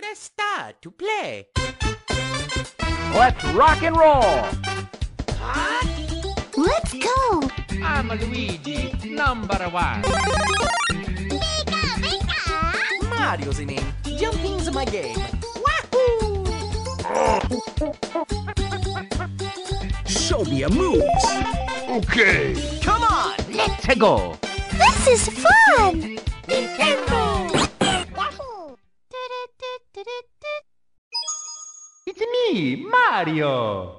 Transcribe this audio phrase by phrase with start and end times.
[0.00, 1.46] Press star to play.
[3.12, 4.46] Let's rock and roll!
[6.56, 7.42] Let's go!
[7.84, 10.00] I'm Luigi, number one.
[13.10, 13.92] Mario's the name.
[14.16, 15.18] Jumping's my game.
[15.64, 16.46] Wahoo!
[20.06, 21.04] Show me your moves.
[21.90, 23.34] Okay, Come on!
[23.52, 24.38] let's go.
[24.72, 26.18] This is fun!
[26.48, 27.49] It's
[32.52, 33.94] Mario.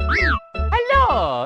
[0.00, 1.44] Hello.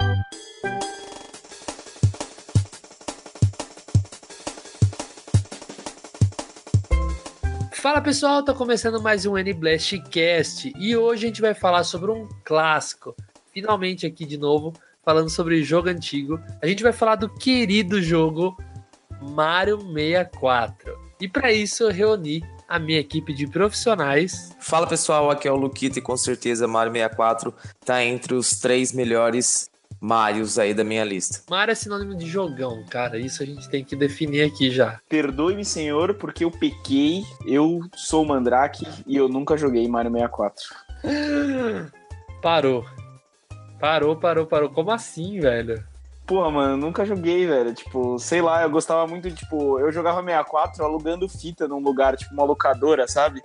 [7.73, 12.11] Fala pessoal, tá começando mais um N-Blast Cast e hoje a gente vai falar sobre
[12.11, 13.15] um clássico.
[13.53, 14.73] Finalmente aqui de novo,
[15.03, 16.41] falando sobre jogo antigo.
[16.63, 18.57] A gente vai falar do querido jogo
[19.21, 20.99] Mario 64.
[21.21, 24.55] E para isso eu reuni a minha equipe de profissionais.
[24.61, 28.93] Fala pessoal, aqui é o Luquita e com certeza Mario 64 tá entre os três
[28.93, 31.41] melhores Marios aí da minha lista.
[31.49, 33.19] Mario é sinônimo de jogão, cara.
[33.19, 35.01] Isso a gente tem que definir aqui já.
[35.09, 37.23] Perdoe-me, senhor, porque eu pequei.
[37.47, 40.63] Eu sou o Mandrake e eu nunca joguei Mario 64.
[42.43, 42.85] Parou.
[43.81, 44.69] Parou, parou, parou.
[44.69, 45.83] Como assim, velho?
[46.27, 47.75] Porra, mano, nunca joguei, velho.
[47.75, 52.33] Tipo, sei lá, eu gostava muito, tipo, eu jogava 64 alugando fita num lugar, tipo,
[52.33, 53.43] uma locadora, sabe?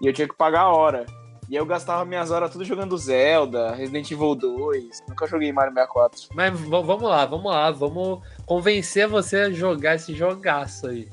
[0.00, 1.06] E eu tinha que pagar a hora.
[1.48, 5.02] E eu gastava minhas horas tudo jogando Zelda, Resident Evil 2.
[5.08, 6.28] Nunca joguei Mario 64.
[6.34, 7.70] Mas vamos lá, vamos lá.
[7.70, 11.08] Vamos convencer você a jogar esse jogaço aí.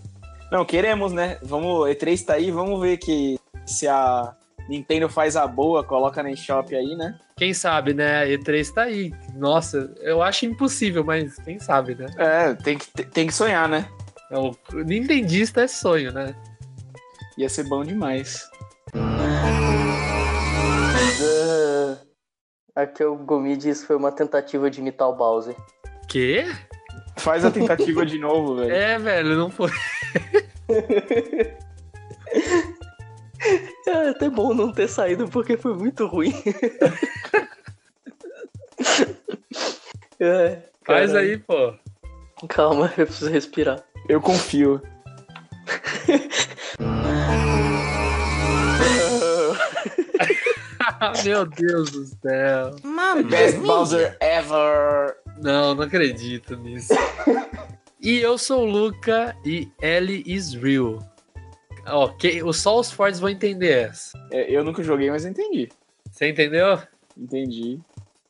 [0.51, 1.37] Não, queremos, né?
[1.41, 4.35] Vamos, E3 tá aí, vamos ver que se a
[4.69, 7.19] Nintendo faz a boa, coloca na eShop aí, né?
[7.37, 8.21] Quem sabe, né?
[8.23, 9.13] A E3 tá aí.
[9.35, 12.05] Nossa, eu acho impossível, mas quem sabe, né?
[12.17, 13.87] É, tem que, tem que sonhar, né?
[14.29, 16.35] É O Nintendista é sonho, né?
[17.37, 18.49] Ia ser bom demais.
[18.95, 19.61] Ah,
[22.75, 25.55] Aqui é o Gomi diz que foi uma tentativa de imitar o Bowser.
[26.07, 26.45] Quê?
[27.17, 28.71] Faz a tentativa de novo, velho.
[28.73, 29.69] É, velho, não foi.
[33.91, 36.33] É até bom não ter saído porque foi muito ruim.
[40.23, 41.73] É, Faz aí, pô.
[42.47, 43.83] Calma, eu preciso respirar.
[44.07, 44.79] Eu confio.
[51.23, 52.75] Meu Deus do céu.
[52.83, 53.57] Mamma Best.
[53.59, 55.15] Bowser ever.
[55.41, 56.93] Não, não acredito nisso.
[57.99, 60.99] e eu sou o Luca e Ellie is real.
[61.91, 64.17] Ok, só os fortes vão entender essa.
[64.31, 65.69] É, eu nunca joguei, mas entendi.
[66.11, 66.79] Você entendeu?
[67.17, 67.79] Entendi.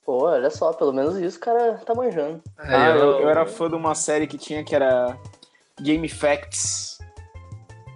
[0.05, 2.41] Pô, olha só, pelo menos isso o cara tá manjando.
[2.57, 5.17] Ah, eu, ó, eu era fã de uma série que tinha que era
[5.79, 6.97] Game Facts.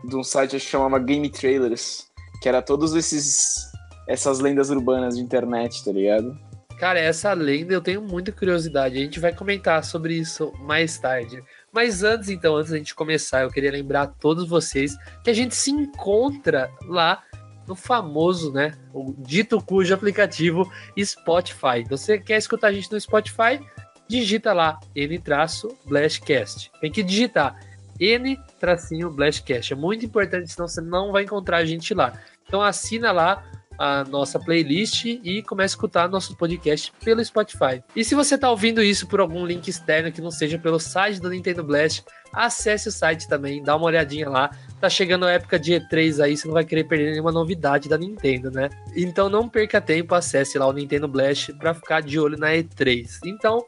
[0.03, 2.07] De um site que chamava Game Trailers.
[2.41, 3.71] Que era todos esses.
[4.07, 6.37] Essas lendas urbanas de internet, tá ligado?
[6.79, 8.97] Cara, essa lenda eu tenho muita curiosidade.
[8.97, 11.43] A gente vai comentar sobre isso mais tarde.
[11.75, 15.33] Mas antes, então, antes da gente começar, eu queria lembrar a todos vocês que a
[15.33, 17.21] gente se encontra lá
[17.67, 18.77] no famoso, né?
[18.93, 21.83] O dito cujo aplicativo Spotify.
[21.89, 23.59] Você quer escutar a gente no Spotify?
[24.07, 26.71] Digita lá N-Blastcast.
[26.79, 27.59] Tem que digitar
[27.99, 29.73] N-Blastcast.
[29.73, 32.13] É muito importante, senão você não vai encontrar a gente lá.
[32.47, 33.43] Então assina lá
[33.77, 37.83] a nossa playlist e comece a escutar nosso podcast pelo Spotify.
[37.95, 41.19] E se você está ouvindo isso por algum link externo que não seja pelo site
[41.19, 42.03] do Nintendo Blast,
[42.33, 44.49] acesse o site também, dá uma olhadinha lá.
[44.79, 47.97] Tá chegando a época de E3 aí, você não vai querer perder nenhuma novidade da
[47.97, 48.69] Nintendo, né?
[48.95, 53.19] Então não perca tempo, acesse lá o Nintendo Blast para ficar de olho na E3.
[53.25, 53.65] Então,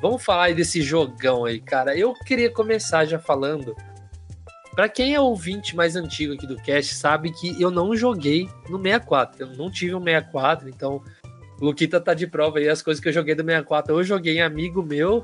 [0.00, 1.96] vamos falar aí desse jogão aí, cara.
[1.96, 3.74] Eu queria começar já falando
[4.74, 8.78] Pra quem é ouvinte mais antigo aqui do cast, sabe que eu não joguei no
[8.78, 9.42] 64.
[9.42, 11.02] Eu não tive um 64, então
[11.60, 13.92] o Luquita tá de prova aí as coisas que eu joguei do 64.
[13.92, 15.22] Ou eu joguei em amigo meu,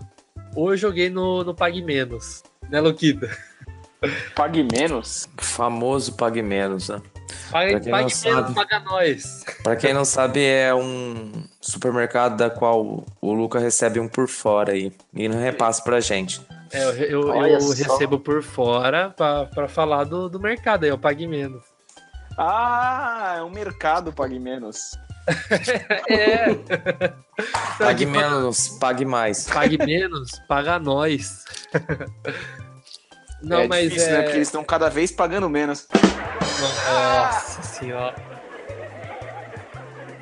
[0.54, 2.42] ou eu joguei no, no Pague Menos.
[2.70, 3.30] Né, Luquita?
[4.36, 5.28] Pague menos.
[5.36, 7.02] Famoso Pague Menos, né?
[7.50, 8.54] Pague, pague não Menos, sabe.
[8.54, 9.44] paga nós.
[9.62, 14.72] Pra quem não sabe, é um supermercado da qual o Luca recebe um por fora
[14.72, 16.40] aí e não repassa pra gente.
[16.72, 20.98] É, eu, eu- eu recebo por fora pra, pra falar do, do mercado aí, eu
[20.98, 21.62] Pague Menos.
[22.36, 24.92] Ah, é um mercado Pague menos.
[26.08, 26.46] É.
[27.78, 29.46] Pague menos, pague mais.
[29.46, 31.44] Pague menos, paga nós.
[33.42, 34.12] Não, é mas difícil, é...
[34.12, 34.22] né?
[34.22, 35.86] Porque eles estão cada vez pagando menos.
[36.90, 38.14] Nossa senhora.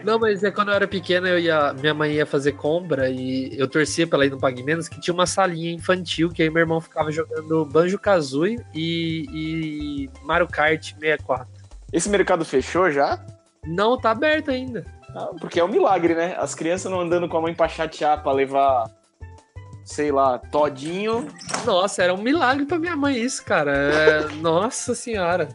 [0.07, 3.51] Não, mas é quando eu era pequena, eu ia, minha mãe ia fazer compra e
[3.59, 6.49] eu torcia pra ela ir no Pague Menos, que tinha uma salinha infantil, que aí
[6.49, 11.49] meu irmão ficava jogando Banjo Kazooie e, e Mario Kart 64.
[11.93, 13.21] Esse mercado fechou já?
[13.67, 14.87] Não tá aberto ainda.
[15.13, 16.37] Ah, porque é um milagre, né?
[16.39, 18.89] As crianças não andando com a mãe pra chatear, pra levar,
[19.85, 21.27] sei lá, todinho.
[21.65, 23.73] Nossa, era um milagre pra minha mãe isso, cara.
[23.73, 25.49] É, Nossa senhora.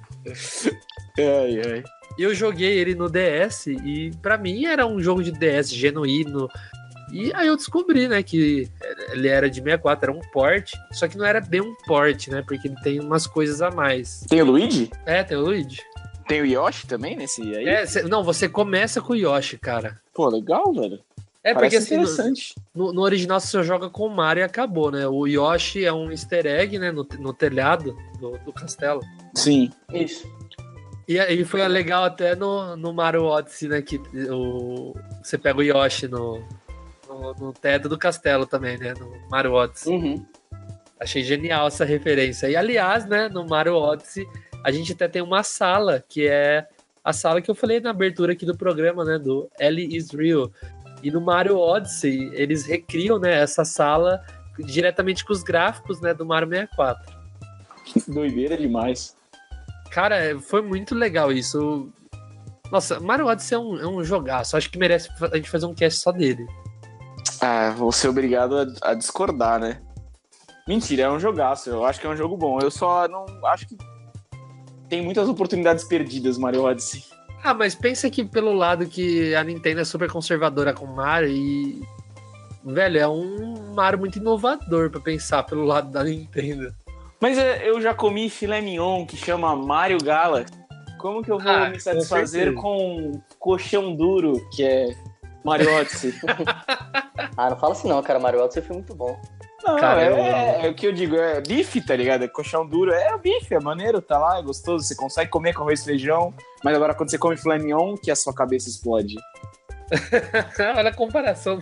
[1.18, 1.84] Ai, ai.
[2.22, 6.48] Eu joguei ele no DS e pra mim era um jogo de DS genuíno.
[7.12, 8.70] E aí eu descobri, né, que
[9.12, 12.42] ele era de 64, era um port, só que não era bem um port, né,
[12.48, 14.22] porque ele tem umas coisas a mais.
[14.30, 14.90] Tem o Luigi?
[15.06, 15.82] É, tem o Luigi.
[16.28, 17.68] Tem o Yoshi também nesse aí?
[17.68, 20.00] É, cê- não, você começa com o Yoshi, cara.
[20.14, 21.00] Pô, legal, velho.
[21.44, 22.56] É Parece porque assim, no, interessante.
[22.74, 25.06] no, no original você só joga com o Mario e acabou, né?
[25.08, 29.02] O Yoshi é um easter egg, né, no, no telhado do, do castelo.
[29.36, 29.70] Sim.
[29.92, 30.26] Isso.
[31.12, 33.82] E aí foi legal até no, no Mario Odyssey, né?
[33.82, 33.98] Que
[34.32, 36.42] o, você pega o Yoshi no,
[37.06, 38.94] no, no teto do castelo também, né?
[38.98, 39.94] No Mario Odyssey.
[39.94, 40.26] Uhum.
[40.98, 42.48] Achei genial essa referência.
[42.48, 44.26] E aliás, né, no Mario Odyssey,
[44.64, 46.66] a gente até tem uma sala, que é
[47.04, 49.20] a sala que eu falei na abertura aqui do programa, né?
[49.20, 50.50] Do Ellie is Real.
[51.04, 54.24] E no Mario Odyssey, eles recriam, né, essa sala
[54.58, 57.14] diretamente com os gráficos, né, do Mario 64.
[58.08, 59.20] Doideira demais.
[59.92, 61.92] Cara, foi muito legal isso.
[62.72, 64.56] Nossa, Mario Odyssey é um, é um jogaço.
[64.56, 66.48] Acho que merece a gente fazer um cast só dele.
[67.42, 69.82] Ah, vou ser obrigado a, a discordar, né?
[70.68, 71.70] Mentira, é um jogaço.
[71.70, 72.60] Eu acho que é um jogo bom.
[72.62, 73.78] Eu só não acho que
[74.88, 77.04] tem muitas oportunidades perdidas, Mario Odyssey.
[77.44, 81.30] Ah, mas pensa que pelo lado que a Nintendo é super conservadora com o Mario
[81.30, 81.82] e.
[82.64, 86.74] Velho, é um Mario muito inovador pra pensar pelo lado da Nintendo.
[87.22, 90.52] Mas é, eu já comi filé mignon que chama Mario Galaxy.
[90.98, 92.62] Como que eu vou Ah, me com satisfazer certeza.
[92.62, 94.88] com colchão duro, que é
[95.44, 96.14] Mario Odyssey?
[97.38, 98.20] Ah, não fala assim não, cara.
[98.20, 99.20] Mario Odyssey foi muito bom.
[99.64, 100.08] Não, Cara, é,
[100.64, 102.24] é- é o que eu digo, é bife, tá ligado?
[102.24, 105.62] É colchão duro, é bife, é maneiro, tá lá, é gostoso, você consegue comer com
[105.62, 106.34] arroz e feijão,
[106.64, 109.16] mas agora quando você come filé mignon, que a sua cabeça explode.
[110.78, 111.60] Olha a comparação.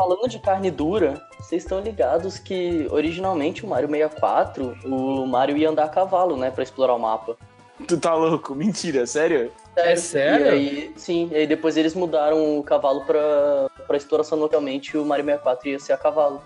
[0.00, 5.68] Falando de carne dura, vocês estão ligados que originalmente o Mario 64, o Mario ia
[5.68, 7.36] andar a cavalo, né, pra explorar o mapa.
[7.86, 8.54] Tu tá louco?
[8.54, 9.52] Mentira, sério?
[9.76, 10.46] É sério?
[10.46, 13.20] E aí, sim, e aí depois eles mudaram o cavalo pra,
[13.86, 16.40] pra exploração localmente e o Mario 64 ia ser a cavalo.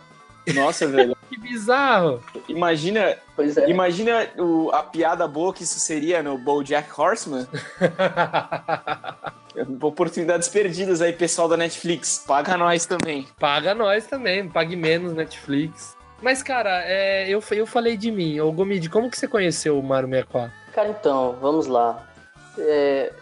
[0.52, 1.16] Nossa, velho.
[1.30, 2.20] Que bizarro.
[2.48, 3.68] Imagina, Pois é.
[3.70, 7.46] imagina o- a piada boa que isso seria no BoJack Horseman.
[9.80, 12.24] Oportunidades perdidas aí, pessoal da Netflix.
[12.26, 13.26] Paga nós também.
[13.38, 15.96] Paga nós também, pague menos Netflix.
[16.20, 18.40] Mas, cara, é, eu, eu falei de mim.
[18.40, 20.52] Ô, Gomide, como que você conheceu o Mario 64?
[20.72, 22.06] Cara, então, vamos lá.
[22.58, 23.12] É,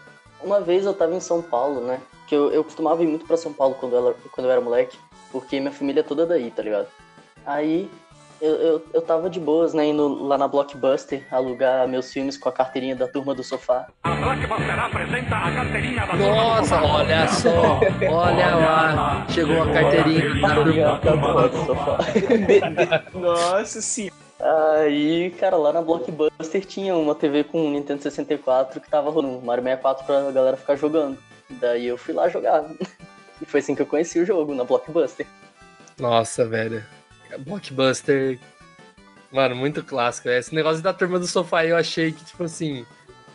[0.43, 2.01] uma vez eu tava em São Paulo, né?
[2.27, 4.61] Que eu, eu costumava ir muito pra São Paulo quando eu, era, quando eu era
[4.61, 4.99] moleque,
[5.31, 6.87] porque minha família é toda daí, tá ligado?
[7.45, 7.91] Aí
[8.43, 9.87] eu, eu, eu tava de boas, né?
[9.87, 13.87] Indo lá na Blockbuster alugar meus filmes com a carteirinha da turma do sofá.
[16.19, 17.79] Nossa, olha só.
[18.11, 19.27] Olha lá.
[19.31, 20.83] Chegou a carteirinha da turma.
[20.83, 21.99] Da turma do sofá.
[23.15, 24.13] Nossa senhora.
[24.41, 29.41] Aí, cara, lá na Blockbuster tinha uma TV com um Nintendo 64 que tava rolando
[29.41, 31.17] Mario 64 pra galera ficar jogando.
[31.49, 32.65] Daí eu fui lá jogar.
[33.41, 35.27] E foi assim que eu conheci o jogo, na Blockbuster.
[35.99, 36.85] Nossa, velho.
[37.39, 38.39] Blockbuster.
[39.31, 40.29] Mano, muito clássico.
[40.29, 40.39] né?
[40.39, 42.87] Esse negócio da turma do sofá aí eu achei que, tipo assim.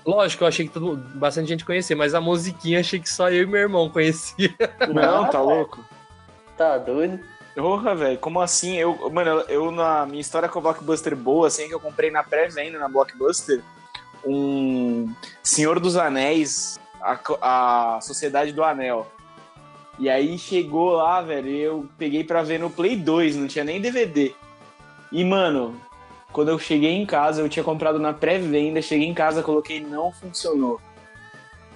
[0.06, 3.44] Lógico, eu achei que todo, bastante gente conhecia, mas a musiquinha achei que só eu
[3.44, 4.56] e meu irmão conhecia.
[4.88, 5.84] Não, tá louco.
[6.56, 7.20] Tá doido?
[7.54, 8.78] Porra, velho, como assim?
[8.78, 12.12] Eu, mano, eu, eu, na minha história com a Blockbuster boa, assim, que eu comprei
[12.12, 13.62] na pré-venda na Blockbuster,
[14.24, 15.12] um
[15.42, 19.12] Senhor dos Anéis, a, a Sociedade do Anel.
[20.00, 23.66] E aí chegou lá, velho, e eu peguei pra ver no Play 2, não tinha
[23.66, 24.34] nem DVD.
[25.12, 25.76] E, mano,
[26.32, 30.12] quando eu cheguei em casa, eu tinha comprado na pré-venda, cheguei em casa, coloquei não
[30.12, 30.80] funcionou.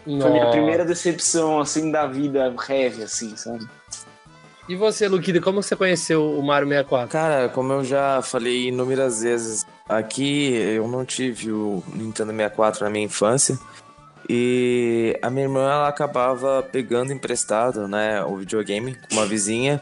[0.06, 0.58] Foi a minha Nossa.
[0.58, 3.68] primeira decepção, assim, da vida heavy, assim, sabe?
[4.70, 7.10] E você, Luquida, como você conheceu o Mario 64?
[7.10, 12.90] Cara, como eu já falei inúmeras vezes, aqui eu não tive o Nintendo 64 na
[12.90, 13.60] minha infância.
[14.30, 19.82] E a minha irmã ela acabava pegando emprestado, né, o videogame com uma vizinha.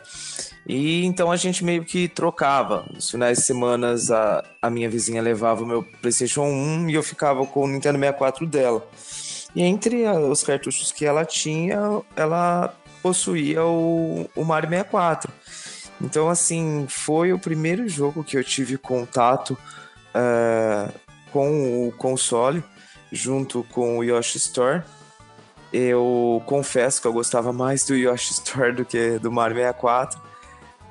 [0.67, 2.85] E então a gente meio que trocava.
[2.93, 7.03] Nos finais de semana a, a minha vizinha levava o meu PlayStation 1 e eu
[7.03, 8.87] ficava com o Nintendo 64 dela.
[9.55, 11.77] E entre os cartuchos que ela tinha,
[12.15, 15.31] ela possuía o, o Mario 64.
[16.01, 19.57] Então, assim, foi o primeiro jogo que eu tive contato
[20.13, 20.87] eh,
[21.31, 22.63] com o console,
[23.11, 24.83] junto com o Yoshi Store.
[25.71, 30.19] Eu confesso que eu gostava mais do Yoshi Store do que do Mario 64.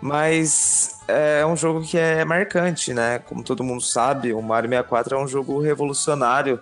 [0.01, 3.19] Mas é um jogo que é marcante, né?
[3.19, 6.61] Como todo mundo sabe, o Mario 64 é um jogo revolucionário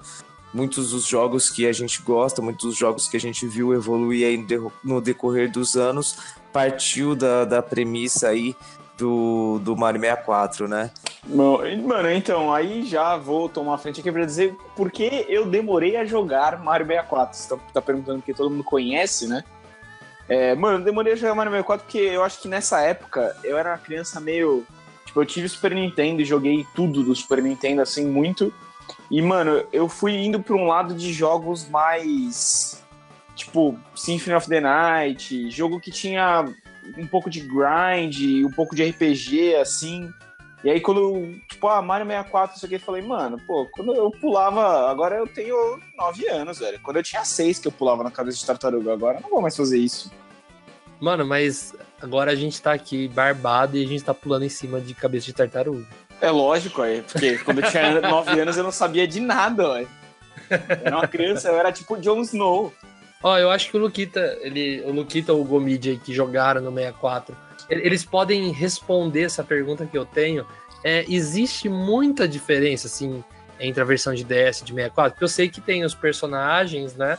[0.56, 4.42] muitos dos jogos que a gente gosta, muitos dos jogos que a gente viu evoluir
[4.82, 6.16] no decorrer dos anos,
[6.50, 8.56] partiu da, da premissa aí
[8.96, 10.90] do, do Mario 64, né?
[11.28, 15.96] Mano, então, aí já vou tomar a frente aqui pra dizer por que eu demorei
[15.96, 17.36] a jogar Mario 64.
[17.36, 19.42] Você tá, tá perguntando porque todo mundo conhece, né?
[20.28, 23.58] É, mano, eu demorei a jogar Mario 64 porque eu acho que nessa época eu
[23.58, 24.64] era uma criança meio.
[25.04, 28.52] Tipo, eu tive Super Nintendo e joguei tudo do Super Nintendo, assim, muito.
[29.10, 32.82] E, mano, eu fui indo pra um lado de jogos mais.
[33.34, 36.46] Tipo, Symphony of the Night, jogo que tinha
[36.96, 40.12] um pouco de grind, um pouco de RPG, assim.
[40.64, 43.94] E aí quando, eu, tipo, ah, Mario 64, isso aqui, eu falei, mano, pô, quando
[43.94, 46.80] eu pulava, agora eu tenho 9 anos, velho.
[46.82, 49.42] Quando eu tinha 6 que eu pulava na cabeça de tartaruga, agora eu não vou
[49.42, 50.10] mais fazer isso.
[50.98, 54.80] Mano, mas agora a gente tá aqui barbado e a gente tá pulando em cima
[54.80, 55.86] de cabeça de tartaruga.
[56.20, 59.88] É lógico, aí, porque quando eu tinha 9 anos eu não sabia de nada, velho.
[60.50, 62.72] Eu era uma criança, eu era tipo o Jon Snow.
[63.22, 66.60] Ó, eu acho que o Luquita, ele, o Luquita ou o Gomid aí que jogaram
[66.60, 67.36] no 64,
[67.70, 70.46] e- eles podem responder essa pergunta que eu tenho.
[70.84, 73.24] É, existe muita diferença, assim,
[73.58, 75.12] entre a versão de DS de 64?
[75.12, 77.18] Porque eu sei que tem os personagens, né?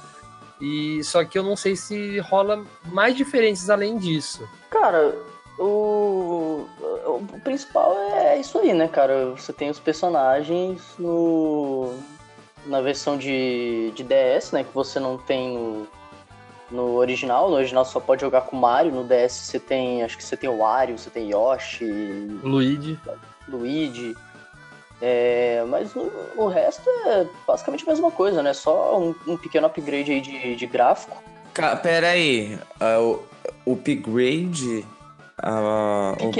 [0.62, 4.48] E só que eu não sei se rola mais diferenças além disso.
[4.72, 5.14] Cara,
[5.60, 6.66] o,
[7.06, 9.32] o principal é isso aí, né, cara?
[9.32, 11.94] Você tem os personagens no,
[12.68, 14.64] na versão de, de DS, né?
[14.64, 15.88] Que você não tem no,
[16.72, 17.50] no original.
[17.50, 18.92] No original você só pode jogar com o Mario.
[18.92, 20.04] No DS você tem.
[20.04, 21.86] Acho que você tem o Wario, você tem Yoshi,
[22.44, 23.00] Luigi.
[23.48, 24.16] Luigi.
[25.02, 28.54] É, mas o, o resto é basicamente a mesma coisa, né?
[28.54, 31.16] Só um, um pequeno upgrade aí de, de gráfico.
[31.54, 32.58] Ca- Pera aí,
[33.00, 33.20] o,
[33.66, 34.86] o upgrade.
[35.42, 36.36] Ah, o Pequeno,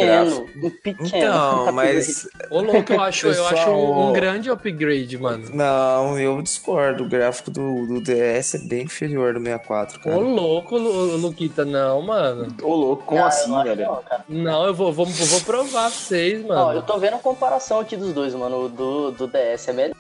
[0.48, 1.08] gráfico- um pequeno.
[1.08, 2.28] Então, mas.
[2.50, 5.50] Ô, louco, eu acho, eu acho um, um Pessoal- grande upgrade, mano.
[5.54, 7.04] Não, eu discordo.
[7.04, 10.18] O gráfico do, do DS é bem inferior do 64, Ô, cara.
[10.18, 12.48] louco, Lu- Luquita, não, mano.
[12.64, 13.86] Ô, louco, como eu assim, velho?
[13.86, 14.26] não, cara.
[14.28, 16.74] Não, eu vou, vou, vou provar pra vocês, Ó, mano.
[16.74, 18.66] eu tô vendo a comparação aqui dos dois, mano.
[18.66, 19.96] O do, do DS é melhor.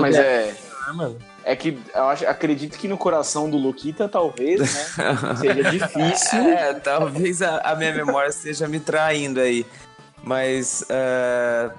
[0.00, 0.22] Mas né?
[0.22, 0.54] é.
[0.86, 1.16] Ah, mano.
[1.48, 4.84] É que eu acho, acredito que no coração do Luquita, talvez, né?
[5.40, 6.40] seja difícil.
[6.42, 9.64] É, talvez a, a minha memória esteja me traindo aí.
[10.22, 11.70] Mas, é,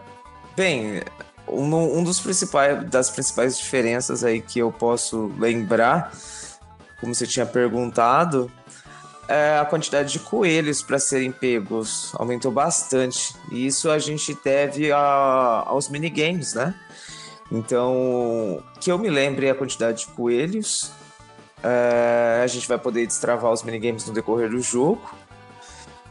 [0.58, 1.04] bem,
[1.48, 6.12] um, um dos principais, das principais diferenças aí que eu posso lembrar,
[7.00, 8.52] como você tinha perguntado,
[9.28, 13.36] é a quantidade de coelhos para serem pegos aumentou bastante.
[13.52, 16.74] E isso a gente deve a- aos minigames, né?
[17.52, 20.92] Então, que eu me lembre a quantidade de coelhos.
[21.64, 25.02] É, a gente vai poder destravar os minigames no decorrer do jogo.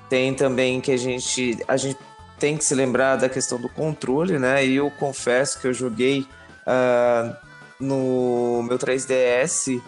[0.08, 1.98] Tem também que a gente, a gente
[2.38, 4.64] tem que se lembrar da questão do controle, né?
[4.64, 6.26] E eu confesso que eu joguei
[6.66, 7.36] ah,
[7.78, 9.80] no meu 3DS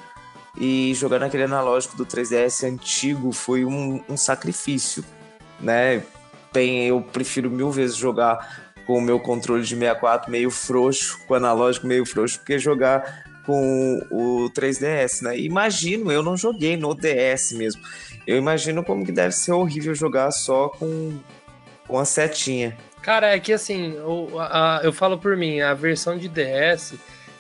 [0.58, 5.04] e jogar naquele analógico do 3DS antigo foi um, um sacrifício,
[5.60, 6.02] né?
[6.52, 11.34] Bem, eu prefiro mil vezes jogar com o meu controle de 64 meio frouxo, com
[11.34, 15.38] o analógico meio frouxo, que jogar com o 3DS, né?
[15.38, 17.80] Imagino, eu não joguei no DS mesmo.
[18.26, 21.16] Eu imagino como que deve ser horrível jogar só com,
[21.86, 22.76] com a setinha.
[23.00, 26.94] Cara, é que assim, o- a- eu falo por mim, a versão de DS,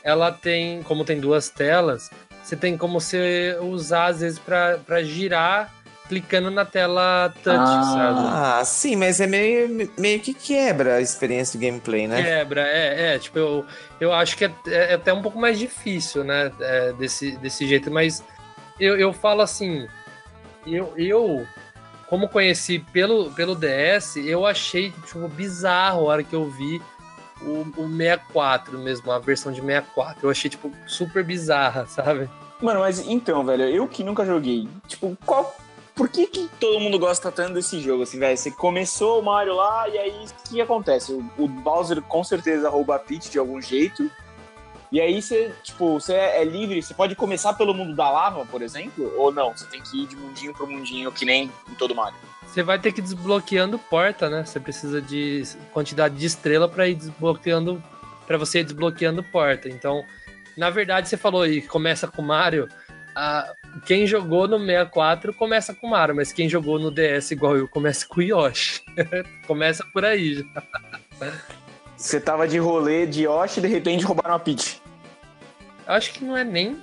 [0.04, 2.10] ela tem, como tem duas telas,
[2.44, 5.74] você tem como você usar às vezes pra girar
[6.10, 8.18] clicando na tela touch, sabe?
[8.32, 12.20] Ah, sim, mas é meio, meio que quebra a experiência do gameplay, né?
[12.20, 13.64] Quebra, é, é, tipo, eu,
[14.00, 17.92] eu acho que é, é até um pouco mais difícil, né, é, desse, desse jeito,
[17.92, 18.24] mas
[18.80, 19.86] eu, eu falo assim,
[20.66, 21.46] eu, eu,
[22.08, 26.82] como conheci pelo, pelo DS, eu achei, tipo, bizarro a hora que eu vi
[27.40, 32.28] o, o 64 mesmo, a versão de 64, eu achei, tipo, super bizarra, sabe?
[32.60, 35.56] Mano, mas então, velho, eu que nunca joguei, tipo, qual.
[36.00, 38.34] Por que, que todo mundo gosta tanto desse jogo, assim, velho?
[38.34, 41.12] Você começou o Mario lá e aí o que acontece?
[41.12, 44.10] O, o Bowser com certeza rouba a Peach de algum jeito.
[44.90, 48.62] E aí você, tipo, você é livre, você pode começar pelo mundo da lava, por
[48.62, 49.54] exemplo, ou não?
[49.54, 52.18] Você tem que ir de mundinho pro mundinho, que nem em todo Mario.
[52.46, 54.42] Você vai ter que ir desbloqueando porta, né?
[54.42, 57.82] Você precisa de quantidade de estrela para ir desbloqueando,
[58.26, 59.68] para você ir desbloqueando porta.
[59.68, 60.02] Então,
[60.56, 62.70] na verdade, você falou aí, começa com Mario.
[63.14, 63.52] ah,
[63.86, 68.06] quem jogou no 64 começa com Mario, mas quem jogou no DS igual eu começa
[68.06, 68.82] com Yoshi.
[69.46, 70.62] começa por aí já.
[71.96, 74.80] Você tava de rolê de Yoshi e de repente roubaram a Peach.
[75.86, 76.78] Eu acho que não é nem.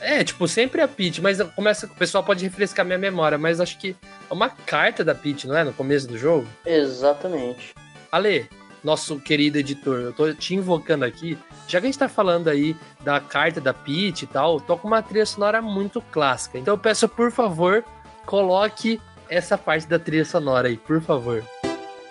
[0.00, 3.78] É, tipo, sempre a Peach, mas começa, o pessoal pode refrescar minha memória, mas acho
[3.78, 3.96] que
[4.28, 5.64] é uma carta da Peach, não é?
[5.64, 6.46] No começo do jogo.
[6.66, 7.74] Exatamente.
[8.12, 8.48] Ale,
[8.82, 11.38] nosso querido editor, eu tô te invocando aqui.
[11.66, 15.02] Já que a gente tá falando aí da carta da Peach e tal, toca uma
[15.02, 16.58] trilha sonora muito clássica.
[16.58, 17.84] Então eu peço, por favor,
[18.26, 21.42] coloque essa parte da trilha sonora aí, por favor.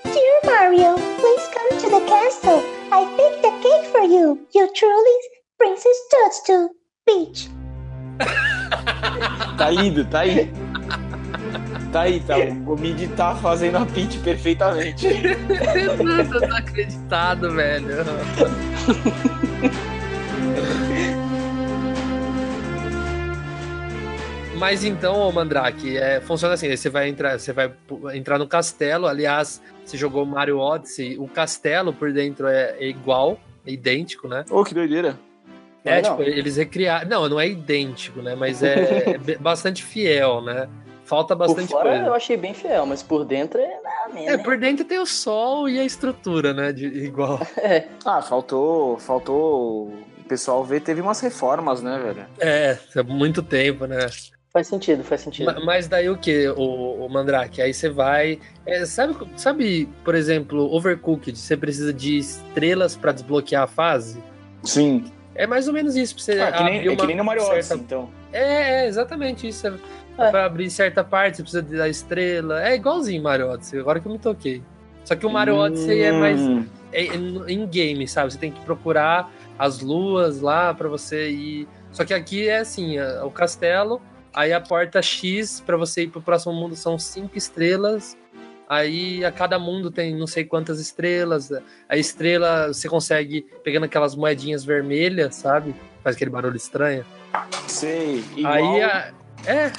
[0.04, 2.64] Dear Mario, please come to the castle.
[2.92, 4.46] I baked a cake for you.
[4.54, 5.20] You truly,
[5.58, 6.70] Princess Toadstool.
[7.06, 7.50] Peach.
[9.58, 10.52] Tá indo, tá aí.
[11.94, 12.36] Tá aí, tá.
[12.66, 15.08] O Mid tá fazendo a pitch perfeitamente.
[16.04, 17.88] Não tô acreditado, velho.
[24.58, 27.72] Mas então, ô Mandrake, é, funciona assim, você vai entrar, você vai
[28.16, 33.40] entrar no castelo, aliás, você jogou Mario Odyssey, o castelo por dentro é, é igual,
[33.68, 34.46] é idêntico, né?
[34.50, 35.20] Ô, que doideira.
[35.86, 37.08] É, Não, tipo, eles recriaram.
[37.08, 38.36] Não, não é idêntico, né?
[38.36, 40.68] Mas é, é bastante fiel, né?
[41.14, 42.06] Falta Por bastante fora coisa.
[42.06, 45.70] eu achei bem fiel, mas por dentro é nada, É, por dentro tem o sol
[45.70, 46.72] e a estrutura, né?
[46.72, 47.40] De, igual.
[47.58, 48.98] É, Ah, faltou.
[48.98, 49.90] Faltou.
[50.20, 52.26] O pessoal ver, teve umas reformas, né, velho?
[52.40, 54.08] É, é muito tempo, né?
[54.52, 55.46] faz sentido, faz sentido.
[55.52, 57.60] Ma- Mas daí o que, o, o Mandrake?
[57.62, 58.40] Aí você vai.
[58.66, 64.24] é, sabe, sabe, por exemplo, Overcooked, você precisa de estrelas pra desbloquear a fase?
[64.64, 65.06] Sim.
[65.36, 67.42] É mais ou menos isso, pra você Ah, que nem, é que nem no Mario
[67.42, 68.10] certa- Odyssey, então.
[68.32, 69.80] É, é, exatamente isso.
[70.18, 70.28] É.
[70.28, 70.32] É.
[70.32, 72.64] Pra abrir certa parte, você precisa da estrela.
[72.68, 74.62] É igualzinho Mario Odyssey, agora que eu me toquei.
[75.04, 76.66] Só que o Mario Odyssey é mais Hum.
[76.92, 78.32] é em em game, sabe?
[78.32, 81.68] Você tem que procurar as luas lá pra você ir.
[81.92, 84.02] Só que aqui é assim, a- o castelo,
[84.34, 88.16] aí a porta X pra você ir pro próximo mundo são cinco estrelas.
[88.70, 91.52] Aí a cada mundo tem não sei quantas estrelas.
[91.90, 95.76] A estrela você consegue pegando aquelas moedinhas vermelhas, sabe?
[96.04, 97.06] Faz aquele barulho estranho.
[97.68, 98.24] Sei.
[98.38, 99.12] Igual, Aí a-
[99.46, 99.72] é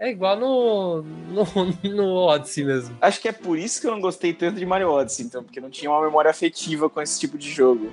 [0.00, 1.44] é igual no, no
[1.92, 2.96] no Odyssey mesmo.
[3.00, 5.60] Acho que é por isso que eu não gostei tanto de Mario Odyssey, então, porque
[5.60, 7.90] não tinha uma memória afetiva com esse tipo de jogo.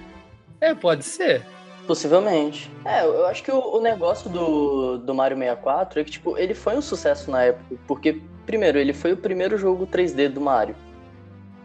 [0.61, 1.43] É, pode ser.
[1.87, 2.71] Possivelmente.
[2.83, 6.53] É, eu acho que o, o negócio do, do Mario 64 é que, tipo, ele
[6.53, 7.75] foi um sucesso na época.
[7.87, 10.75] Porque, primeiro, ele foi o primeiro jogo 3D do Mario.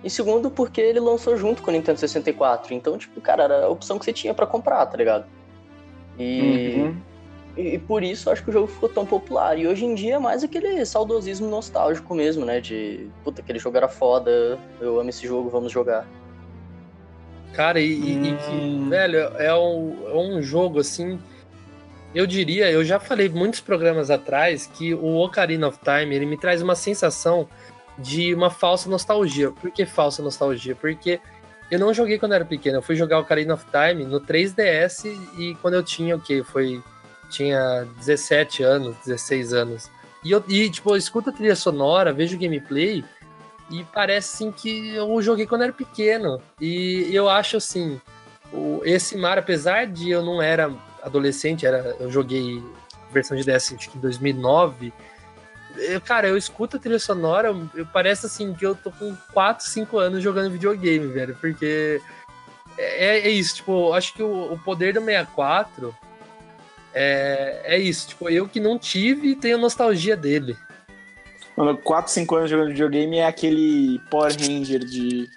[0.02, 2.72] E segundo, porque ele lançou junto com o Nintendo 64.
[2.74, 5.26] Então, tipo, cara, era a opção que você tinha pra comprar, tá ligado?
[6.18, 6.96] E, Uhum.
[7.56, 9.58] E, e por isso acho que o jogo ficou tão popular.
[9.58, 12.60] E hoje em dia é mais aquele saudosismo nostálgico mesmo, né?
[12.60, 16.06] De, puta, aquele jogo era foda, eu amo esse jogo, vamos jogar.
[17.52, 18.88] Cara, e, e- e que, Hum.
[18.88, 21.18] velho, é um, é um jogo assim.
[22.14, 26.36] Eu diria, eu já falei muitos programas atrás que o Ocarina of Time ele me
[26.36, 27.48] traz uma sensação
[27.98, 29.50] de uma falsa nostalgia.
[29.50, 30.74] Por que falsa nostalgia?
[30.74, 31.20] Porque
[31.70, 35.04] eu não joguei quando era pequeno, eu fui jogar Ocarina of Time no 3DS
[35.38, 36.42] e quando eu tinha o quê?
[36.44, 36.82] Foi.
[37.30, 39.90] Tinha 17 anos, 16 anos.
[40.22, 43.04] E, eu, e tipo, eu escuto a trilha sonora, vejo gameplay
[43.70, 46.42] e parece assim que eu joguei quando era pequeno.
[46.60, 48.00] E eu acho assim,
[48.52, 50.70] o, esse Mario, apesar de eu não era
[51.02, 52.62] adolescente, era, eu joguei
[53.12, 54.92] versão de DS acho que em 2009.
[55.76, 59.64] eu- cara, eu escuto a trilha sonora, eu, parece assim que eu tô com 4,
[59.66, 62.00] 5 anos jogando videogame, velho, porque
[62.76, 65.94] é, é isso, tipo, eu acho que o, o poder do 64
[66.94, 70.56] é, é isso, tipo, eu que não tive tenho nostalgia dele.
[71.56, 75.28] Mano, 4, 5 anos jogando videogame é aquele Power Ranger de.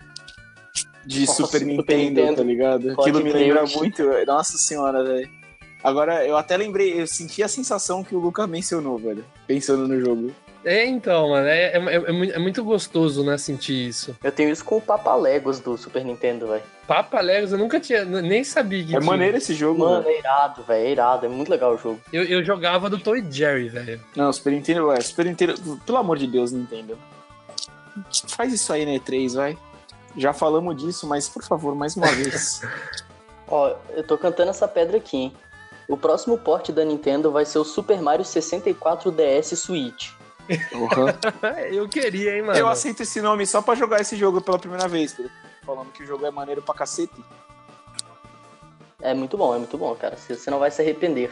[1.06, 2.36] De Nossa, Super, Super Nintendo, Nintendo.
[2.38, 2.96] tá ligado?
[2.96, 3.78] Pode Aquilo me lembra tinha.
[3.78, 4.04] muito.
[4.26, 5.30] Nossa senhora, velho.
[5.84, 9.26] Agora, eu até lembrei, eu senti a sensação que o Luca mencionou, velho.
[9.46, 10.32] Pensando no jogo.
[10.66, 14.16] É, então, mano, é, é, é mu- é muito gostoso, né, sentir isso.
[14.24, 16.64] Eu tenho isso com o Papa Legos do Super Nintendo, velho.
[16.88, 19.02] Papa Legos, eu nunca tinha, nem sabia que É tinha.
[19.02, 20.16] maneiro esse jogo, Mano, velho.
[20.16, 20.86] é irado, velho.
[20.88, 21.26] É irado.
[21.26, 22.00] É muito legal o jogo.
[22.14, 24.02] Eu, eu jogava do Toy Jerry, velho.
[24.16, 25.02] Não, Super Nintendo, é.
[25.02, 25.56] Super Nintendo.
[25.86, 26.98] Pelo amor de Deus, Nintendo.
[28.30, 29.58] Faz isso aí na E3, vai.
[30.16, 32.62] Já falamos disso, mas por favor, mais uma vez.
[33.48, 35.34] Ó, eu tô cantando essa pedra aqui, hein?
[35.88, 40.12] O próximo porte da Nintendo vai ser o Super Mario 64 DS Switch.
[40.72, 41.20] Porra.
[41.72, 42.58] eu queria, hein, mano.
[42.58, 45.32] Eu aceito esse nome só pra jogar esse jogo pela primeira vez, Pedro.
[45.66, 47.14] Falando que o jogo é maneiro pra cacete.
[49.02, 50.16] É muito bom, é muito bom, cara.
[50.18, 51.30] Você você não vai se arrepender.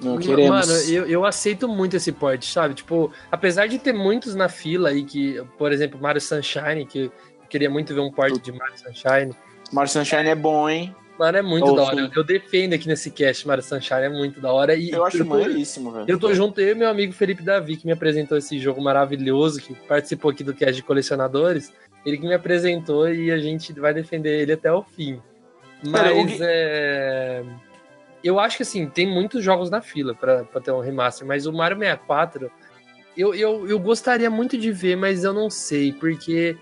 [0.00, 0.68] Não queremos.
[0.68, 2.74] Mano, eu, eu aceito muito esse port, sabe?
[2.74, 7.12] Tipo, apesar de ter muitos na fila aí, que, por exemplo, Mario Sunshine, que eu
[7.48, 9.36] queria muito ver um port de Mario Sunshine.
[9.72, 10.94] Mario Sunshine é bom, hein?
[11.18, 11.96] Mano, é muito da hora.
[11.96, 12.02] sim.
[12.02, 14.74] Eu, eu defendo aqui nesse cast Mario Sunshine, é muito da hora.
[14.74, 16.04] E Eu acho tô- maneiríssimo, velho.
[16.08, 19.60] Eu tô junto, eu e meu amigo Felipe Davi, que me apresentou esse jogo maravilhoso,
[19.60, 21.72] que participou aqui do cast de colecionadores.
[22.06, 25.20] Ele que me apresentou e a gente vai defender ele até o fim.
[25.82, 27.42] Mas Gui- é.
[28.22, 31.46] Eu acho que assim, tem muitos jogos na fila pra, pra ter um remaster, mas
[31.46, 32.50] o Mario 64,
[33.16, 36.56] eu, eu, eu gostaria muito de ver, mas eu não sei, porque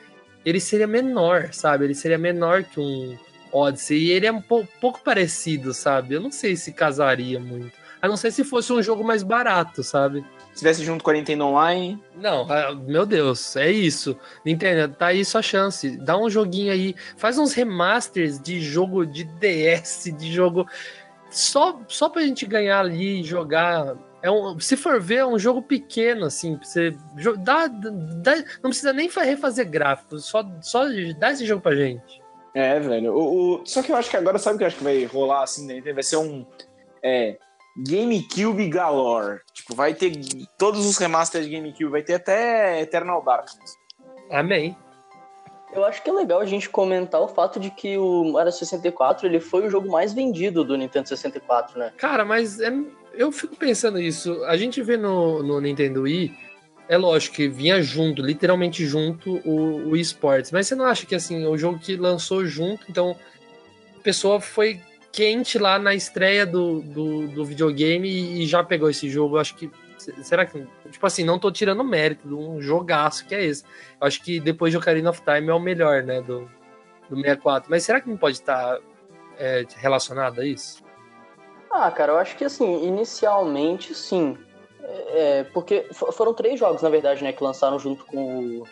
[0.45, 1.85] ele seria menor, sabe?
[1.85, 3.17] Ele seria menor que um
[3.53, 3.99] Odyssey.
[4.05, 6.15] E ele é um pou- pouco parecido, sabe?
[6.15, 7.73] Eu não sei se casaria muito.
[8.01, 10.25] A não ser se fosse um jogo mais barato, sabe?
[10.53, 14.17] Se tivesse junto com a Nintendo Online, Não, ah, meu Deus, é isso.
[14.45, 15.97] Nintendo, tá aí sua chance.
[15.99, 16.95] Dá um joguinho aí.
[17.17, 20.67] Faz uns remasters de jogo de DS, de jogo.
[21.31, 23.97] Só, só pra gente ganhar ali e jogar.
[24.23, 26.59] É um, se for ver, é um jogo pequeno, assim.
[26.63, 26.97] Você
[27.39, 30.85] dá, dá- não precisa nem fa- refazer gráficos, só, só
[31.19, 32.21] dá esse jogo pra gente.
[32.59, 33.13] É, velho.
[33.15, 35.05] O, o- Só que eu acho que agora, sabe o que eu acho que vai
[35.05, 35.93] rolar assim, né?
[35.93, 36.47] Vai ser um.
[37.03, 37.37] É.
[37.87, 39.41] GameCube Galore.
[39.53, 40.13] Tipo, vai ter
[40.57, 43.75] todos os remasters de GameCube, vai ter até Eternal Darkness.
[44.31, 44.75] Amém.
[45.75, 49.27] Eu acho que é legal a gente comentar o fato de que o Mario 64
[49.27, 51.93] ele foi o jogo mais vendido do Nintendo 64, né?
[51.99, 52.73] Cara, mas é-
[53.13, 54.43] eu fico pensando isso.
[54.45, 56.35] A gente vê no, no Nintendo Wii,
[56.89, 60.53] é lógico que vinha junto, literalmente junto, o, o eSports.
[60.53, 63.17] Mas você não acha que assim, o jogo que lançou junto, então
[63.99, 64.81] a pessoa foi
[65.17, 69.37] quente lá na estreia do, do, do videogame e, já pegou esse jogo?
[69.37, 69.71] Eu acho que.
[70.23, 70.65] Será que.
[70.91, 73.65] Tipo assim, não tô tirando mérito de um jogaço que é esse.
[74.01, 76.21] Eu acho que depois de Ocarina of Time é o melhor, né?
[76.21, 76.49] Do,
[77.09, 77.71] do 64.
[77.71, 78.79] Mas será que não pode estar
[79.39, 80.85] é, relacionado a isso?
[81.71, 84.39] Ah, cara, eu acho que assim, inicialmente sim.
[84.89, 88.63] É, porque fo- foram três jogos, na verdade, né, que lançaram junto com o,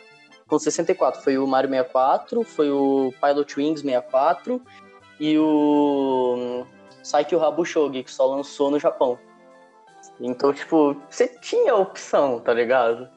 [0.47, 1.23] com o 64.
[1.23, 4.63] Foi o Mario 64, foi o Pilot Wings 64
[5.19, 6.65] e o
[7.03, 9.19] Saikyo Habushogi, que só lançou no Japão.
[10.21, 13.09] Então, tipo, você tinha opção, tá ligado?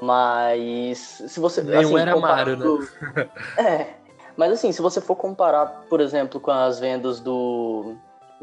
[0.00, 1.62] Mas se você.
[1.62, 3.28] Nenhum assim, era Mario, né?
[3.58, 3.94] É.
[4.36, 7.94] Mas assim, se você for comparar, por exemplo, com as vendas do,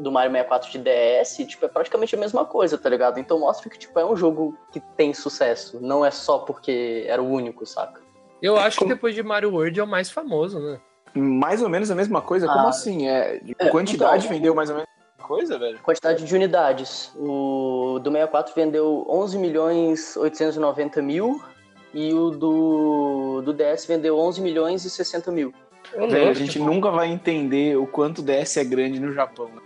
[0.02, 3.18] do Mario 64 de DS, tipo, é praticamente a mesma coisa, tá ligado?
[3.18, 5.78] Então mostra que, tipo, é um jogo que tem sucesso.
[5.80, 8.00] Não é só porque era o único, saca?
[8.42, 10.80] Eu acho que Como- depois de Mario World é o mais famoso, né?
[11.14, 12.46] Mais ou menos a mesma coisa?
[12.46, 12.70] Como Ah.
[12.70, 13.06] assim?
[13.08, 15.78] É, É, quantidade então- vendeu mais ou menos a mesma coisa, velho?
[15.80, 17.12] Quantidade de unidades.
[17.16, 21.40] O do 64 vendeu 11 milhões 890 mil
[21.94, 25.52] e o do, do DS vendeu 11 milhões e 60 mil.
[25.96, 29.46] Velho, a gente nunca vai entender o quanto o DS é grande no Japão.
[29.46, 29.61] né?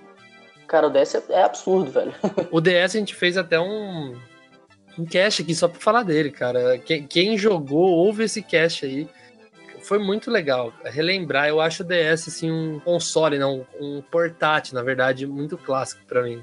[0.66, 2.14] Cara, o DS é, é absurdo, velho.
[2.50, 4.16] O DS a gente fez até um,
[4.98, 6.78] um cast aqui só pra falar dele, cara.
[6.78, 9.08] Quem, quem jogou, ouve esse cast aí.
[9.82, 10.72] Foi muito legal.
[10.84, 16.04] Relembrar, eu acho o DS assim, um console, não, um portátil, na verdade, muito clássico
[16.06, 16.42] pra mim.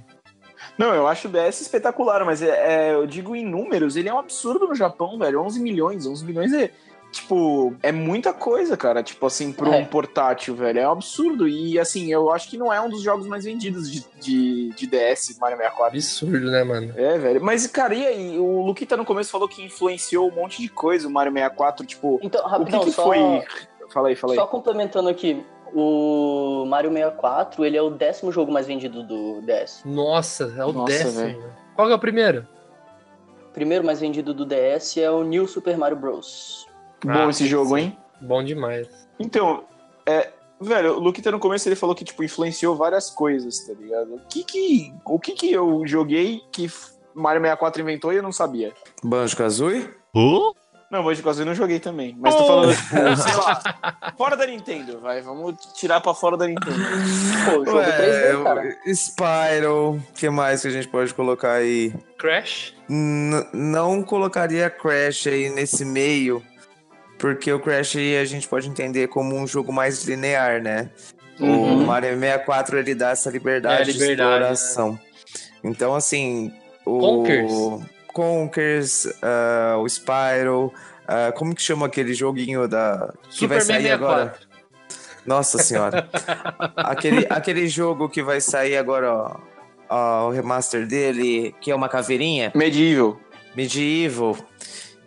[0.78, 4.14] Não, eu acho o DS espetacular, mas é, é, eu digo em números, ele é
[4.14, 5.42] um absurdo no Japão, velho.
[5.42, 6.72] 11 milhões, 11 milhões é,
[7.14, 9.02] tipo, é muita coisa, cara.
[9.02, 9.86] Tipo assim, pra um É.
[9.86, 10.80] portátil, velho.
[10.80, 11.48] É um absurdo.
[11.48, 14.88] E assim, eu acho que não é um dos jogos mais vendidos de, de, de
[14.88, 15.96] DS, Mario 64.
[15.98, 16.94] Absurdo, né, mano?
[16.98, 17.42] É, velho.
[17.42, 18.38] Mas, cara, e aí?
[18.40, 21.86] O Luquita no começo falou que influenciou um monte de coisa o Mario 64.
[21.86, 23.18] Tipo, Então, o que, rapidão, que só, foi.
[23.90, 24.40] Fala aí, fala aí.
[24.40, 25.46] só complementando aqui.
[25.76, 29.82] O Mario 64, ele é o décimo jogo mais vendido do DS.
[29.86, 31.12] Nossa, é o Nossa, décimo.
[31.14, 31.44] velho.
[31.76, 32.48] Qual que é o primeiro?
[33.50, 36.68] O primeiro mais vendido do DS é o New Super Mario Bros.
[37.04, 37.84] Bom Ah, esse jogo, sim.
[37.84, 37.98] hein?
[38.22, 38.88] Bom demais.
[39.20, 39.64] Então,
[40.06, 40.30] é,
[40.62, 44.16] velho, o Luquita no começo ele falou que tipo influenciou várias coisas, tá ligado?
[44.16, 46.72] O que que, o que que eu joguei que
[47.14, 48.74] Mario 64 inventou e eu não sabia?
[49.04, 49.90] Banjo-Kazooie?
[50.92, 54.46] Não, Banjo Kazooie eu não joguei também, mas tô falando tipo, sei lá, fora da
[54.46, 56.78] Nintendo, vai, vamos tirar pra fora da Nintendo.
[57.46, 58.62] Pô, o jogo 3D, cara.
[58.62, 61.92] Ué, Spyro, o que mais que a gente pode colocar aí?
[62.20, 62.76] Crash?
[62.88, 66.44] N- não colocaria Crash aí nesse meio,
[67.24, 70.90] porque o Crash a gente pode entender como um jogo mais linear, né?
[71.40, 71.84] Uhum.
[71.84, 75.00] O Mario 64 ele dá essa liberdade, É, liberdade, de exploração.
[75.64, 76.52] Então, assim,
[76.86, 77.54] o Conkers.
[78.08, 80.74] Conkers, ah, o Spyro,
[81.08, 84.34] ah, como que chama aquele joguinho da que vai sair agora?
[84.34, 84.48] 64.
[85.26, 86.10] Nossa senhora.
[86.76, 89.38] aquele, aquele jogo que vai sair agora, ó,
[89.90, 93.18] ó, o remaster dele, que é uma caveirinha, Medieval.
[93.56, 94.36] Medieval.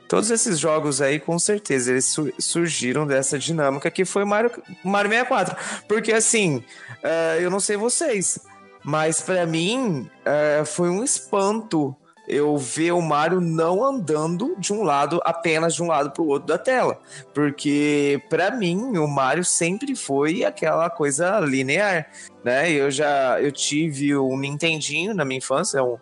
[0.09, 4.51] Todos esses jogos aí, com certeza, eles su- surgiram dessa dinâmica que foi Mario,
[4.85, 5.57] Mario 64.
[5.89, 6.63] Porque, assim,
[7.03, 8.39] eh, eu não sei vocês,
[8.85, 11.95] mas pra mim eh, foi um espanto
[12.29, 16.49] eu ver o Mario não andando de um lado, apenas de um lado pro outro
[16.49, 16.99] da tela.
[17.33, 22.09] Porque, pra mim, o Mario sempre foi aquela coisa linear,
[22.45, 22.69] né?
[22.73, 25.99] Eu já eu tive um Nintendinho na minha infância, um,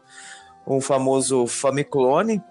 [0.66, 2.42] um famoso Famiclone,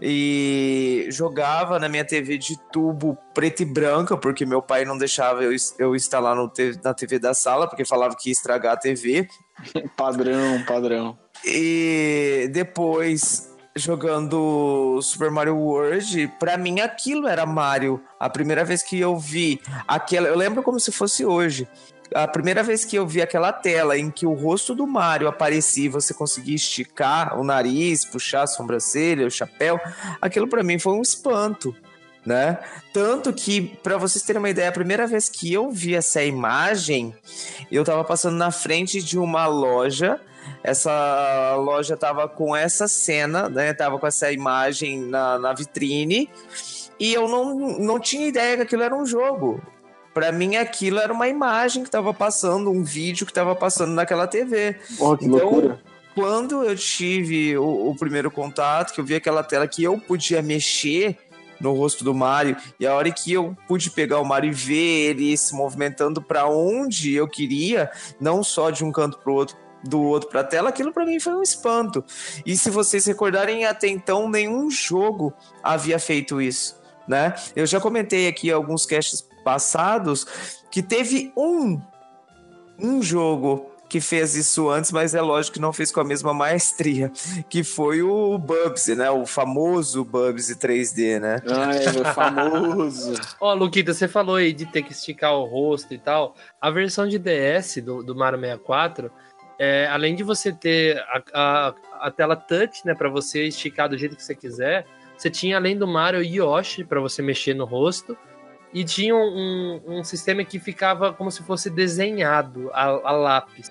[0.00, 5.42] e jogava na minha TV de tubo preta e branca, porque meu pai não deixava
[5.42, 6.50] eu, eu instalar no
[6.82, 9.28] na TV da sala, porque falava que ia estragar a TV.
[9.96, 11.18] Padrão, padrão.
[11.44, 18.02] E depois jogando Super Mario World, pra mim aquilo era Mario.
[18.18, 21.68] A primeira vez que eu vi aquela, eu lembro como se fosse hoje.
[22.14, 25.86] A primeira vez que eu vi aquela tela em que o rosto do Mario aparecia
[25.86, 29.80] e você conseguia esticar o nariz, puxar a sobrancelha, o chapéu,
[30.20, 31.74] aquilo pra mim foi um espanto,
[32.26, 32.58] né?
[32.92, 37.14] Tanto que, pra vocês terem uma ideia, a primeira vez que eu vi essa imagem,
[37.70, 40.20] eu tava passando na frente de uma loja
[40.62, 43.72] essa loja tava com essa cena, né?
[43.72, 46.28] Tava com essa imagem na, na vitrine.
[46.98, 49.62] E eu não, não tinha ideia que aquilo era um jogo.
[50.12, 54.26] Pra mim, aquilo era uma imagem que tava passando, um vídeo que tava passando naquela
[54.26, 54.74] TV.
[55.18, 55.80] Que Então, loucura.
[56.14, 60.42] Quando eu tive o, o primeiro contato, que eu vi aquela tela que eu podia
[60.42, 61.16] mexer
[61.60, 65.10] no rosto do Mario, e a hora que eu pude pegar o Mario e ver
[65.10, 70.00] ele se movimentando pra onde eu queria, não só de um canto pro outro, do
[70.00, 72.04] outro pra tela, aquilo pra mim foi um espanto.
[72.44, 77.34] E se vocês recordarem, até então nenhum jogo havia feito isso, né?
[77.54, 79.20] Eu já comentei aqui alguns casts
[79.50, 80.24] passados
[80.70, 81.80] que teve um
[82.78, 86.32] um jogo que fez isso antes, mas é lógico que não fez com a mesma
[86.32, 87.10] maestria,
[87.48, 89.10] que foi o Bubsy, né?
[89.10, 91.42] O famoso Bubsy 3D, né?
[91.50, 93.14] Ai, meu famoso.
[93.40, 96.36] Ó, Luquita, você falou aí de ter que esticar o rosto e tal.
[96.60, 99.10] A versão de DS do, do Mario 64,
[99.58, 103.98] é, além de você ter a, a, a tela touch, né, para você esticar do
[103.98, 104.86] jeito que você quiser,
[105.18, 108.16] você tinha além do Mario Yoshi para você mexer no rosto.
[108.72, 113.70] E tinha um, um sistema que ficava como se fosse desenhado a, a lápis.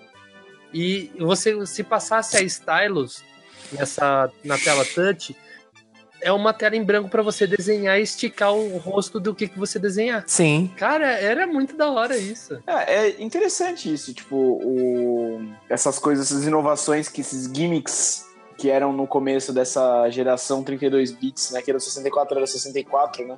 [0.73, 3.23] E você, se passasse a stylus
[3.71, 5.35] nessa, na tela touch,
[6.21, 9.57] é uma tela em branco para você desenhar e esticar o rosto do que, que
[9.57, 10.23] você desenhar.
[10.27, 10.71] Sim.
[10.75, 12.61] Cara, era muito da hora isso.
[12.67, 15.41] É, é interessante isso, tipo, o...
[15.69, 21.51] essas coisas, essas inovações, que esses gimmicks que eram no começo dessa geração 32 bits,
[21.51, 21.61] né?
[21.61, 23.37] Que era o 64, era o 64, né?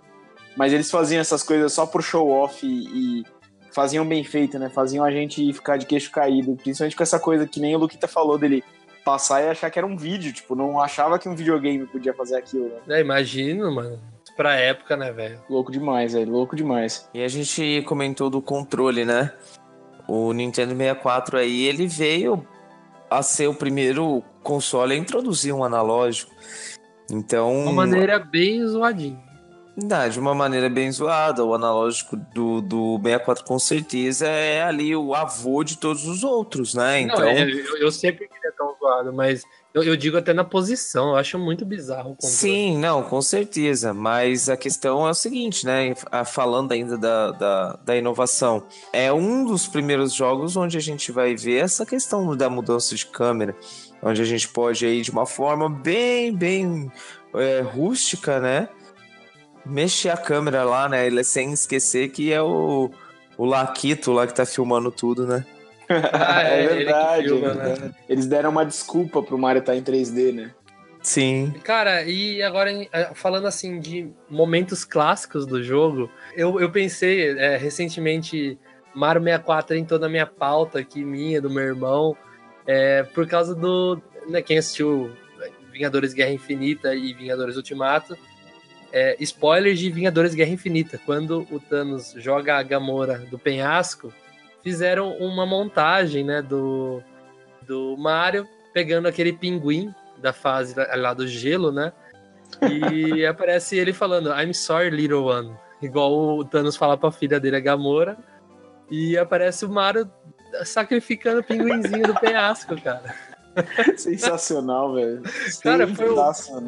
[0.56, 3.26] Mas eles faziam essas coisas só por show off e, e
[3.72, 4.70] faziam bem feito, né?
[4.70, 8.08] Faziam a gente ficar de queixo caído, principalmente com essa coisa que nem o Luquita
[8.08, 8.64] falou dele
[9.04, 12.38] passar e achar que era um vídeo, tipo, não achava que um videogame podia fazer
[12.38, 12.98] aquilo, né?
[12.98, 14.00] É, imagino, mano.
[14.36, 15.42] Pra época, né, velho?
[15.50, 17.10] Louco demais, velho, louco demais.
[17.14, 19.34] E a gente comentou do controle, né?
[20.08, 22.46] O Nintendo 64 aí, ele veio
[23.10, 26.32] a ser o primeiro console a introduzir um analógico.
[27.10, 29.31] Então, Uma maneira bem zoadinha.
[29.76, 31.46] Não, de uma maneira bem zoada.
[31.46, 36.74] O analógico do, do 64 com certeza é ali o avô de todos os outros,
[36.74, 37.02] né?
[37.02, 40.44] Então, Não, é, eu, eu sempre queria tão zoado, mas eu, eu digo até na
[40.44, 41.12] posição.
[41.12, 43.94] Eu acho muito bizarro sim, não, com certeza.
[43.94, 45.94] Mas a questão é o seguinte, né?
[46.26, 51.36] Falando ainda da, da, da inovação, é um dos primeiros jogos onde a gente vai
[51.36, 53.56] ver essa questão da mudança de câmera,
[54.04, 56.92] onde a gente pode aí de uma forma bem, bem
[57.36, 58.68] é, rústica, né?
[59.66, 61.06] Mexer a câmera lá, né?
[61.08, 62.92] Ele- Sem esquecer que é o,
[63.38, 65.46] o Laquito lá que tá filmando tudo, né?
[65.90, 67.92] Ah, é, é ele verdade, filma, é né?
[68.08, 70.52] Eles deram uma desculpa pro Mario estar em 3D, né?
[71.02, 71.54] Sim.
[71.64, 77.30] Cara, e agora em- eh, falando assim de momentos clássicos do jogo, eu, eu pensei
[77.38, 78.58] é, recentemente
[78.94, 82.16] Mario 64 entrou na minha pauta aqui, minha, do meu irmão,
[82.68, 84.00] é, por causa do.
[84.30, 85.12] Né, quem assistiu
[85.72, 88.16] Vingadores Guerra Infinita e Vingadores Ultimato,
[88.92, 91.00] é, spoilers de Vingadores Guerra Infinita.
[91.06, 94.14] Quando o Thanos joga a Gamora do penhasco,
[94.64, 97.02] fizeram uma montagem né, do,
[97.66, 101.92] do Mario pegando aquele pinguim da fase lá- do gelo, né?
[102.70, 105.54] E aparece ele falando I'm sorry, little one.
[105.82, 108.18] Igual o Thanos fala pra filha dele, a Gamora.
[108.90, 110.10] E aparece o Mario
[110.66, 113.16] sacrificando o pinguinzinho do penhasco, cara.
[113.98, 115.22] Sensacional, velho.
[115.64, 116.08] Cara, foi.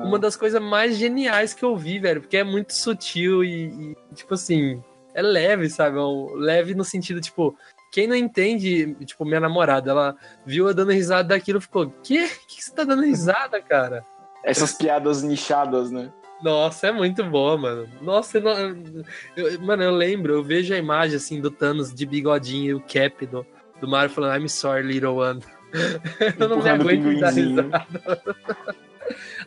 [0.07, 2.21] Uma das coisas mais geniais que eu vi, velho.
[2.21, 4.81] Porque é muito sutil e, e, tipo assim,
[5.13, 5.97] é leve, sabe?
[5.97, 7.55] É um- leve no sentido, tipo,
[7.91, 10.15] quem não entende, tipo, minha namorada, ela
[10.45, 12.27] viu eu dando risada daquilo e ficou, que?
[12.47, 14.03] Que você tá dando risada, cara?
[14.43, 16.11] Essas piadas nichadas, né?
[16.41, 17.87] Nossa, é muito boa, mano.
[18.01, 22.73] Nossa, eu- mano, eu lembro, eu vejo a imagem assim do Thanos de bigodinho e
[22.73, 23.45] o cap do,
[23.79, 25.39] do Mario falando I'm sorry, little one.
[26.39, 27.87] eu não me aguento dar risada.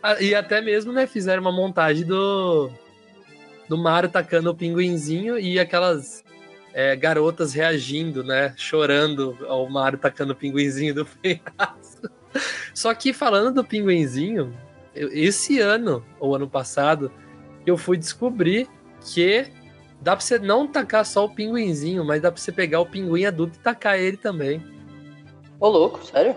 [0.03, 2.71] Ah, e até mesmo, né, fizeram uma montagem do
[3.69, 6.23] do Mario tacando o pinguinzinho e aquelas
[6.73, 12.09] é, garotas reagindo, né, chorando ao Mario tacando o pinguinzinho do penhasco.
[12.75, 14.55] Só que falando do pinguinzinho,
[14.95, 17.11] eu- esse ano, ou ano passado,
[17.65, 18.69] eu fui descobrir
[19.13, 19.47] que
[20.01, 23.25] dá pra você não tacar só o pinguinzinho, mas dá pra você pegar o pinguim
[23.25, 24.63] adulto e tacar ele também.
[25.59, 26.37] Ô, louco, sério?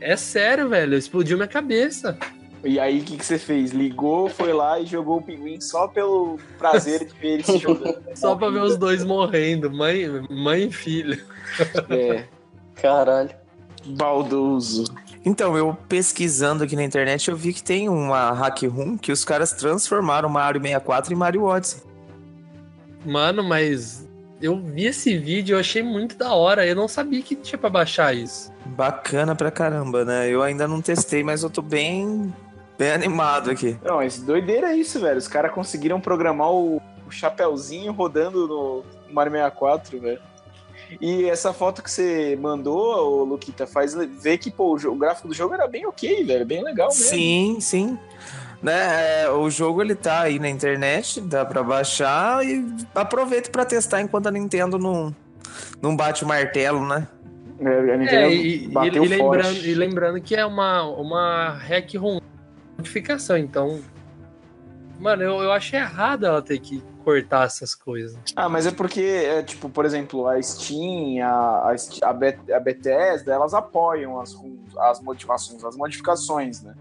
[0.00, 2.18] É sério, velho, explodiu minha cabeça.
[2.64, 3.70] E aí, o que, que você fez?
[3.70, 7.96] Ligou, foi lá e jogou o pinguim só pelo prazer de ver ele se jogando.
[8.16, 11.22] Só pra ver os dois morrendo, mãe, mãe e filho.
[11.90, 12.24] É,
[12.74, 13.30] Caralho.
[13.84, 14.84] baldoso.
[15.24, 19.24] Então, eu pesquisando aqui na internet, eu vi que tem uma hack room que os
[19.24, 21.82] caras transformaram Mario 64 em Mario Odyssey.
[23.04, 24.08] Mano, mas
[24.40, 26.66] eu vi esse vídeo, eu achei muito da hora.
[26.66, 28.52] Eu não sabia que tinha pra baixar isso.
[28.66, 30.28] Bacana pra caramba, né?
[30.28, 32.32] Eu ainda não testei, mas eu tô bem,
[32.78, 33.78] bem animado aqui.
[33.82, 35.18] Não, esse doideira é isso, velho.
[35.18, 36.76] Os caras conseguiram programar o,
[37.06, 40.20] o Chapeuzinho rodando no Mario 64, velho.
[41.00, 45.54] E essa foto que você mandou, Luquita, faz ver que pô, o, gráfico do jogo
[45.54, 46.46] era bem ok, velho.
[46.46, 47.04] Bem legal mesmo.
[47.04, 47.98] Sim, sim.
[48.62, 53.66] Né, é, o jogo ele tá aí na internet, dá pra baixar e aproveita pra
[53.66, 55.14] testar enquanto a Nintendo não,
[55.80, 57.06] não bate o martelo, né?
[57.58, 59.68] É, a Nintendo É, e, e- bateu e lembrando, forte.
[59.70, 62.20] e lembrando que é uma, uma hack room
[62.76, 63.80] modificação, então.
[64.98, 68.18] Mano, eu, eu achei errado ela ter que cortar essas coisas.
[68.34, 71.76] Ah, mas é porque, é, tipo, por exemplo, a Steam, a, a,
[72.08, 74.34] a, Bet- a Bethesda, elas apoiam as,
[74.78, 76.74] as motivações, as modificações, né?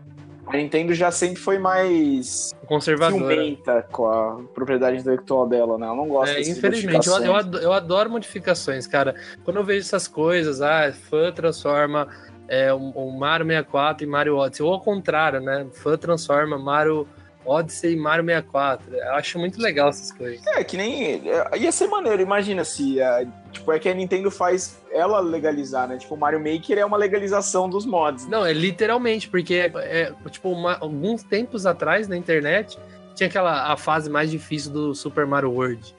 [0.47, 3.35] A Nintendo já sempre foi mais Conservadora.
[3.35, 5.87] ciumenta com a propriedade intelectual dela, né?
[5.87, 9.15] Ela não gosta É, dessas infelizmente, eu, eu, adoro, eu adoro modificações, cara.
[9.43, 12.07] Quando eu vejo essas coisas, ah, fã transforma
[12.47, 15.65] é, o, o Mario 64 em Mario Odyssey, ou ao contrário, né?
[15.73, 17.07] Fã transforma Mario
[17.45, 18.95] Odyssey em Mario 64.
[18.95, 20.45] Eu acho muito legal essas coisas.
[20.47, 21.29] É, que nem.
[21.29, 22.99] é, Ia ser maneiro, imagina se.
[22.99, 25.97] é, tipo, é que a Nintendo faz ela legalizar, né?
[25.97, 28.27] Tipo, o Mario Maker é uma legalização dos mods.
[28.27, 32.77] Não, é literalmente, porque é, é, tipo, uma- alguns tempos atrás na internet
[33.15, 35.95] tinha aquela a fase mais difícil do Super Mario World.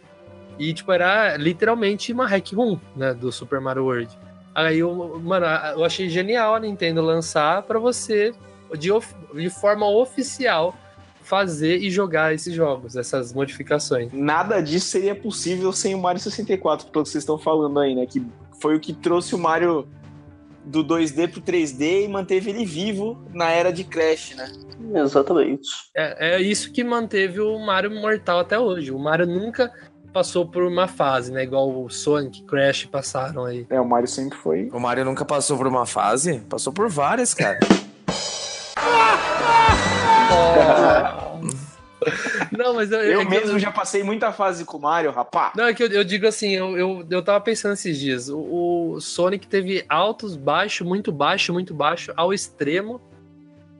[0.58, 4.08] E, tipo, era literalmente uma hack room, né, do Super Mario World.
[4.54, 5.44] Aí, eu, mano,
[5.76, 8.32] eu achei genial a Nintendo lançar pra você,
[8.78, 8.88] de,
[9.34, 10.74] de forma oficial,
[11.26, 14.10] fazer e jogar esses jogos, essas modificações.
[14.12, 18.06] Nada disso seria possível sem o Mario 64, pelo que vocês estão falando aí, né?
[18.06, 18.24] Que
[18.60, 19.88] foi o que trouxe o Mario
[20.64, 24.52] do 2D pro 3D e manteve ele vivo na era de Crash, né?
[24.94, 25.68] Exatamente.
[25.96, 28.92] É, é isso que manteve o Mario mortal até hoje.
[28.92, 29.72] O Mario nunca
[30.12, 31.42] passou por uma fase, né?
[31.42, 33.66] Igual o Sonic, Crash passaram aí.
[33.68, 34.70] É, o Mario sempre foi.
[34.72, 36.38] O Mario nunca passou por uma fase?
[36.48, 37.58] Passou por várias, cara.
[42.52, 45.52] Não, mas eu, Eu é mesmo já passei muita fase com o Mario, rapá.
[45.56, 48.28] Não, é que eu, eu digo assim, eu, eu, eu tava pensando esses dias.
[48.28, 53.00] O, o Sonic teve altos, baixo, muito baixo, muito baixo, ao extremo.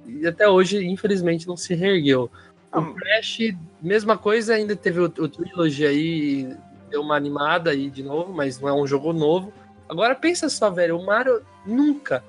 [0.06, 2.30] E até hoje, infelizmente, não se reergueu.
[2.70, 3.38] Ah, O Crash,
[3.80, 6.56] mesma coisa, ainda teve o, o Trilogy aí,
[6.90, 9.52] deu uma animada aí de novo, mas não é um jogo novo.
[9.88, 12.22] Agora pensa só, velho, o Mario nunca.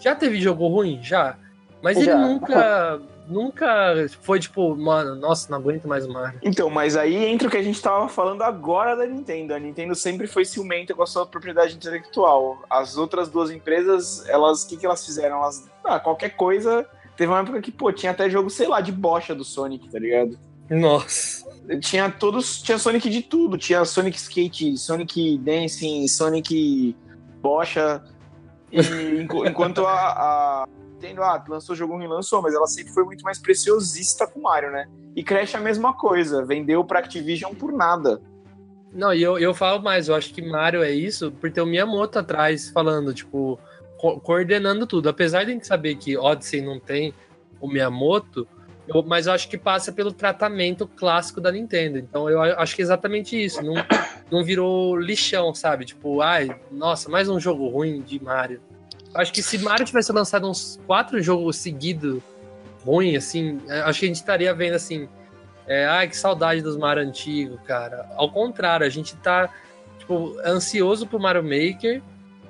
[0.00, 1.00] Já teve jogo ruim?
[1.02, 1.36] Já.
[1.82, 2.18] Mas ele Já.
[2.18, 3.00] nunca.
[3.28, 6.40] Nunca foi tipo, mano, nossa, não aguento mais o Mario.
[6.42, 9.52] Então, mas aí entra o que a gente tava falando agora da Nintendo.
[9.52, 12.62] A Nintendo sempre foi ciumenta com a sua propriedade intelectual.
[12.70, 15.36] As outras duas empresas, elas, o que, que elas fizeram?
[15.42, 16.86] Elas, ah, qualquer coisa.
[17.18, 19.98] Teve uma época que, pô, tinha até jogo, sei lá, de bocha do Sonic, tá
[19.98, 20.38] ligado?
[20.70, 21.46] Nossa.
[21.82, 23.58] Tinha todos, tinha Sonic de tudo.
[23.58, 26.96] Tinha Sonic Skate, Sonic Dancing, Sonic
[27.42, 28.02] Bocha.
[28.72, 28.80] E
[29.20, 33.22] enqu- enquanto a, a Nintendo, ah, lançou jogo ruim, lançou, mas ela sempre foi muito
[33.22, 34.88] mais preciosista com o Mario, né?
[35.14, 38.20] E Crash é a mesma coisa, vendeu pra Activision por nada.
[38.92, 41.66] Não, e eu, eu falo mais, eu acho que Mario é isso por ter o
[41.66, 43.58] Miyamoto atrás falando, tipo,
[43.96, 45.08] co- coordenando tudo.
[45.08, 47.12] Apesar de a gente saber que Odyssey não tem
[47.60, 48.48] o Miyamoto,
[48.88, 51.98] eu- mas eu acho que passa pelo tratamento clássico da Nintendo.
[51.98, 53.62] Então eu acho que é exatamente isso.
[53.62, 53.74] Não,
[54.32, 55.84] não virou lixão, sabe?
[55.84, 58.60] Tipo, ai, nossa, mais um jogo ruim de Mario.
[59.14, 62.22] Acho que se Mario tivesse lançado uns quatro jogos seguidos
[62.84, 65.08] ruim, assim, eh, acho que a gente estaria vendo assim.
[65.66, 68.08] É, ai, que saudade dos Mario antigos, cara.
[68.16, 69.50] Ao contrário, a gente tá,
[69.98, 72.00] tipo, ansioso pro Mario Maker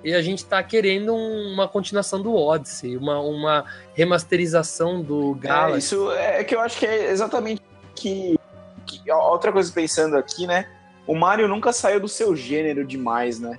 [0.04, 5.46] e a gente tá querendo um- uma continuação do Odyssey, uma, uma remasterização do É,
[5.48, 5.78] Galaxy.
[5.78, 7.60] isso é que eu acho que é exatamente
[7.96, 8.38] que,
[8.86, 10.68] que- outra coisa pensando aqui, né?
[11.06, 13.58] O Mario nunca saiu do seu gênero demais, né?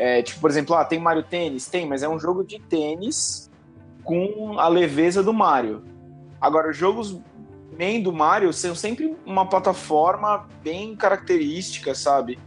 [0.00, 1.68] É, tipo, por exemplo, ah, tem Mario Tênis?
[1.68, 3.50] Tem, mas é um jogo de tênis
[4.02, 5.84] com a leveza do Mario.
[6.40, 7.20] Agora, os jogos
[7.78, 12.38] main do Mario são sempre uma plataforma bem característica, sabe?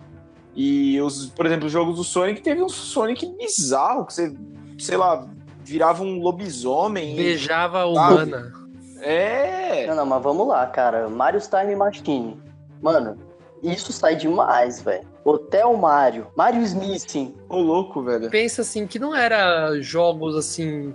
[0.55, 4.35] E os, por exemplo, os jogos do Sonic teve um Sonic bizarro, que você,
[4.79, 5.27] sei lá,
[5.63, 7.15] virava um lobisomem.
[7.15, 8.51] Beijava a humana.
[8.99, 9.85] É.
[9.85, 11.07] Não, não, mas vamos lá, cara.
[11.07, 12.35] Mario's Time Machine.
[12.81, 13.15] Mano,
[13.63, 15.07] isso sai demais, velho.
[15.23, 17.33] Hotel Mario, Mario Smith.
[17.47, 18.29] Ô, louco, velho.
[18.29, 20.93] Pensa assim, que não era jogos assim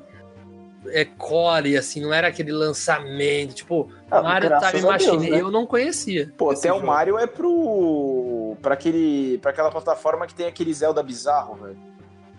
[0.86, 5.30] é, core, assim, não era aquele lançamento, tipo, Ah, Mario Time a Deus, Machine.
[5.30, 5.40] né?
[5.40, 6.32] Eu não conhecia.
[6.36, 6.84] Pô, até o.
[6.84, 8.56] Mario é pro.
[8.62, 9.38] pra aquele.
[9.38, 11.76] pra aquela plataforma que tem aquele Zelda bizarro, velho.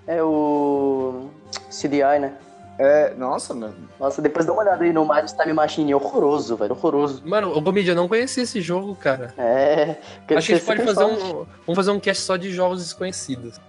[0.08, 1.30] É o
[1.70, 2.34] CDI, né?
[2.80, 3.14] É.
[3.16, 3.76] Nossa, mano.
[4.00, 5.92] Nossa, depois dá uma olhada aí no Mario Time Machine.
[5.92, 6.72] É horroroso, velho.
[6.72, 7.22] Horroroso.
[7.26, 9.34] Mano, o Gomid, eu não conhecia esse jogo, cara.
[9.38, 9.98] É.
[10.02, 11.46] Acho que a gente pode fazer um...
[11.66, 13.60] Vamos fazer um cast só de jogos desconhecidos.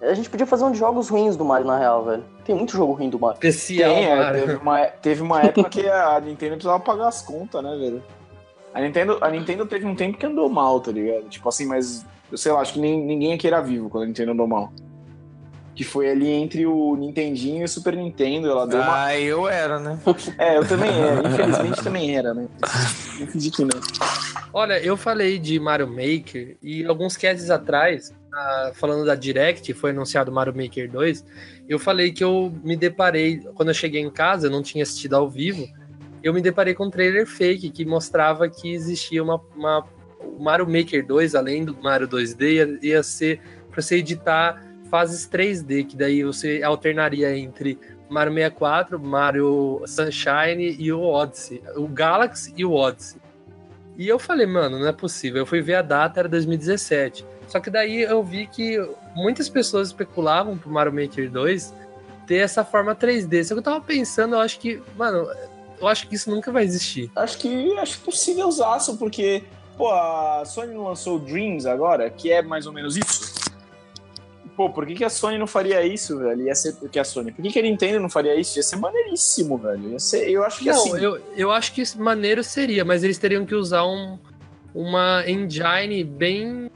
[0.00, 2.24] A gente podia fazer um de jogos ruins do Mario, na real, velho.
[2.44, 3.34] Tem muito jogo ruim do Mario.
[3.34, 4.40] Especial, Tem, é, Mario.
[4.40, 8.02] teve, uma, teve uma época que a Nintendo precisava pagar as contas, né, velho?
[8.72, 11.28] A Nintendo, a Nintendo teve um tempo que andou mal, tá ligado?
[11.28, 14.06] Tipo assim, mas, eu sei lá, acho que nem, ninguém aqui era vivo quando a
[14.06, 14.72] Nintendo andou mal.
[15.78, 19.04] Que foi ali entre o Nintendinho e o Super Nintendo, ela deu uma...
[19.04, 19.96] Ah, eu era, né?
[20.36, 22.48] É, eu também era, infelizmente também era, né?
[23.20, 23.80] Não fingi que não.
[24.52, 29.90] Olha, eu falei de Mario Maker e alguns casts atrás, ah, falando da Direct, foi
[29.90, 31.24] anunciado Mario Maker 2,
[31.68, 35.14] eu falei que eu me deparei, quando eu cheguei em casa, eu não tinha assistido
[35.14, 35.64] ao vivo,
[36.24, 39.86] eu me deparei com um trailer fake que mostrava que existia uma, uma
[40.20, 45.28] o Mario Maker 2, além do Mario 2D, ia, ia ser para você editar fases
[45.28, 47.78] 3D, que daí você alternaria entre
[48.08, 53.20] Mario 64, Mario Sunshine e o Odyssey, o Galaxy e o Odyssey.
[53.96, 55.42] E eu falei, mano, não é possível.
[55.42, 57.26] Eu fui ver a data, era 2017.
[57.48, 58.78] Só que daí eu vi que
[59.14, 61.74] muitas pessoas especulavam pro Mario Maker 2
[62.26, 63.42] ter essa forma 3D.
[63.42, 65.26] Só que eu tava pensando, eu acho que, mano,
[65.80, 67.10] eu acho que isso nunca vai existir.
[67.16, 69.42] Acho que acho possível usaço, porque,
[69.76, 73.27] pô, a Sony lançou Dreams agora, que é mais ou menos isso.
[74.58, 76.42] Pô, por que, que a Sony não faria isso, velho?
[76.42, 77.30] Ia ser que a Sony.
[77.30, 78.58] Por que, que a Nintendo não faria isso?
[78.58, 79.90] Ia ser maneiríssimo, velho.
[79.90, 80.98] Ia ser, eu acho que Não, assim.
[81.00, 84.18] eu, eu acho que maneiro seria, mas eles teriam que usar um,
[84.74, 86.68] uma engine bem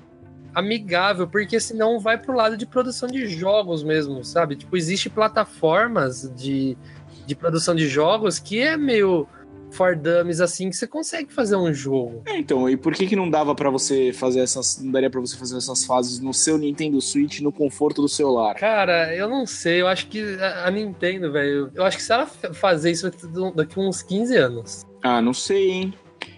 [0.55, 4.55] amigável, porque senão vai pro lado de produção de jogos mesmo, sabe?
[4.55, 6.79] Tipo, existe plataformas de,
[7.27, 9.27] de produção de jogos que é meio
[9.73, 12.23] for dummies assim, que você consegue fazer um jogo.
[12.27, 15.21] É, então, e por que que não dava pra você fazer essas, não daria pra
[15.21, 18.55] você fazer essas fases no seu Nintendo Switch no conforto do seu lar?
[18.55, 20.23] Cara, eu não sei, eu acho que
[20.65, 23.11] a Nintendo, velho, eu acho que se ela fa- fazer isso
[23.55, 24.87] daqui uns 15 anos.
[25.03, 25.95] Ah, não sei, hein?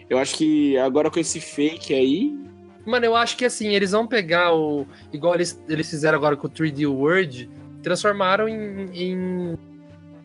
[0.09, 2.39] Eu acho que agora com esse fake aí,
[2.87, 4.87] Mano, eu acho que assim, eles vão pegar o.
[5.11, 7.49] Igual eles, eles fizeram agora com o 3D World,
[7.83, 9.59] transformaram em, em,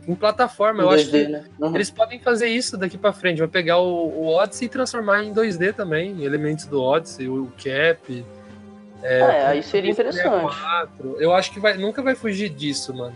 [0.07, 0.83] em plataforma.
[0.83, 1.45] Eu acho que né?
[1.59, 1.75] Uhum.
[1.75, 3.39] eles podem fazer isso daqui pra frente.
[3.39, 6.23] Vai pegar o, o Odyssey e transformar em 2D também.
[6.23, 8.25] Elementos do Odyssey, o Cap.
[9.01, 10.27] É, aí seria interessante.
[10.29, 11.17] 4.
[11.19, 13.15] Eu acho que vai, nunca vai fugir disso, mano.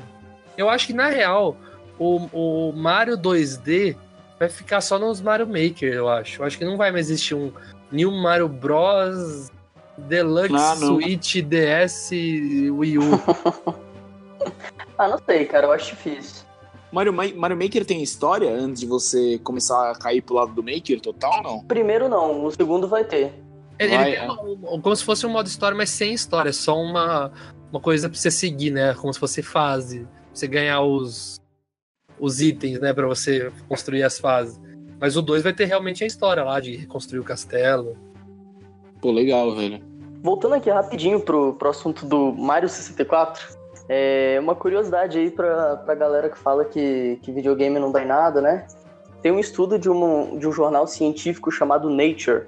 [0.58, 1.58] Eu acho que, na real,
[2.00, 3.96] o, o Mario 2D
[4.40, 6.42] vai ficar só nos Mario Maker, eu acho.
[6.42, 7.52] Eu acho que não vai mais existir um
[7.92, 9.52] New Mario Bros.
[9.96, 10.76] Deluxe Ah.
[10.76, 13.02] Switch DS Wii U.
[14.98, 15.68] Ah, não sei, cara.
[15.68, 16.46] Eu acho difícil.
[16.94, 20.62] Mario, Ma- Mario Maker tem história antes de você começar a cair pro lado do
[20.64, 21.64] Maker total, não?
[21.66, 23.34] Primeiro não, o segundo vai ter.
[23.80, 26.50] Ele, Vai, ele tem um- um- como se fosse um modo história, mas sem história.
[26.50, 27.32] É só uma,
[27.72, 28.94] uma coisa pra você seguir, né?
[28.94, 30.02] Como se fosse fase.
[30.02, 31.42] Pra você ganhar os,
[32.20, 32.94] os itens, né?
[32.94, 34.60] Pra você construir as fases.
[35.00, 37.98] Mas o 2 vai ter realmente a história lá de reconstruir o castelo.
[39.02, 39.82] Pô, legal, velho.
[40.22, 43.58] Voltando aqui rapidinho pro, pro assunto do Mario 64,
[43.90, 48.08] é uma curiosidade aí pra, pra galera que fala que, que videogame não dá em
[48.08, 48.66] nada, né?
[49.22, 52.44] Tem um estudo de, um de um jornal científico chamado Nature,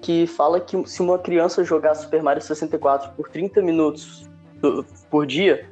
[0.00, 4.28] que fala que se uma criança jogar Super Mario 64 por 30 minutos
[4.60, 5.68] do- por dia,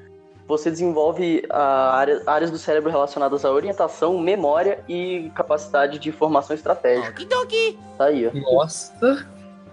[0.47, 6.55] você desenvolve a área- áreas do cérebro relacionadas à orientação, memória e capacidade de formação
[6.55, 7.11] estratégica.
[7.11, 7.79] Okidoki.
[7.97, 8.33] Tá aí, ó.
[8.53, 9.27] Nossa!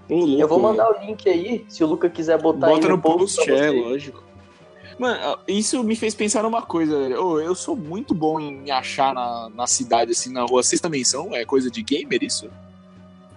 [0.10, 0.70] Eu vou velho.
[0.70, 3.56] mandar o link aí, se o Luca quiser botar Bota aí no post post, pra
[3.56, 3.84] é, vocês.
[3.86, 4.24] lógico.
[4.98, 7.24] Mano, isso me fez pensar numa coisa, velho.
[7.24, 10.64] Ô, eu sou muito bom em me achar na, na cidade, assim, na rua.
[10.64, 11.36] Vocês também são?
[11.36, 12.50] É coisa de gamer isso?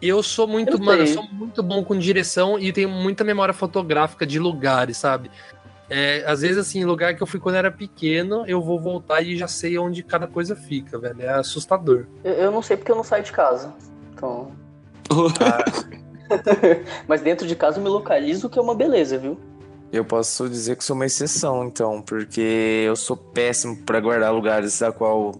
[0.00, 3.52] Eu sou muito, Eu mano, eu sou muito bom com direção e tenho muita memória
[3.52, 5.30] fotográfica de lugares, sabe?
[5.90, 9.36] É, às vezes, assim, lugar que eu fui quando era pequeno, eu vou voltar e
[9.36, 11.20] já sei onde cada coisa fica, velho.
[11.20, 12.06] É assustador.
[12.24, 13.74] Eu, eu não sei porque eu não saio de casa.
[14.14, 14.52] Então.
[17.06, 19.38] Mas dentro de casa eu me localizo, que é uma beleza, viu?
[19.92, 24.78] Eu posso dizer que sou uma exceção, então, porque eu sou péssimo pra guardar lugares
[24.78, 25.34] da qual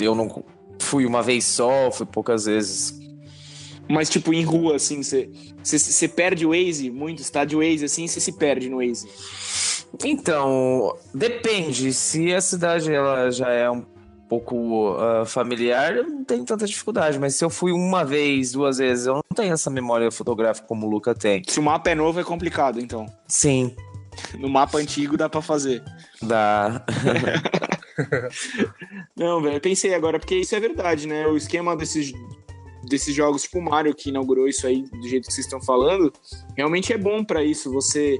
[0.00, 0.44] eu não
[0.80, 2.98] fui uma vez só, fui poucas vezes.
[3.88, 8.20] Mas, tipo, em rua, assim, você perde o Waze muito, tá de Waze, assim, você
[8.20, 9.08] se perde no Waze.
[10.04, 11.92] Então, depende.
[11.92, 13.84] Se a cidade ela já é um
[14.28, 17.18] pouco ah, familiar, eu não tenho tanta dificuldade.
[17.18, 20.86] Mas se eu fui uma vez, duas vezes, eu não tenho essa memória fotográfica como
[20.86, 21.42] o Luca tem.
[21.48, 23.06] Se o mapa é novo, é complicado, então.
[23.26, 23.74] Sim,
[24.38, 25.82] No mapa antigo dá pra fazer.
[26.22, 26.84] dá.
[29.16, 31.26] Não, velho, eu pensei agora, porque isso é verdade, né?
[31.26, 32.12] O esquema desses,
[32.84, 36.12] desses jogos, tipo o Mario, que inaugurou isso aí do jeito que vocês estão falando,
[36.56, 38.18] realmente é bom pra isso, você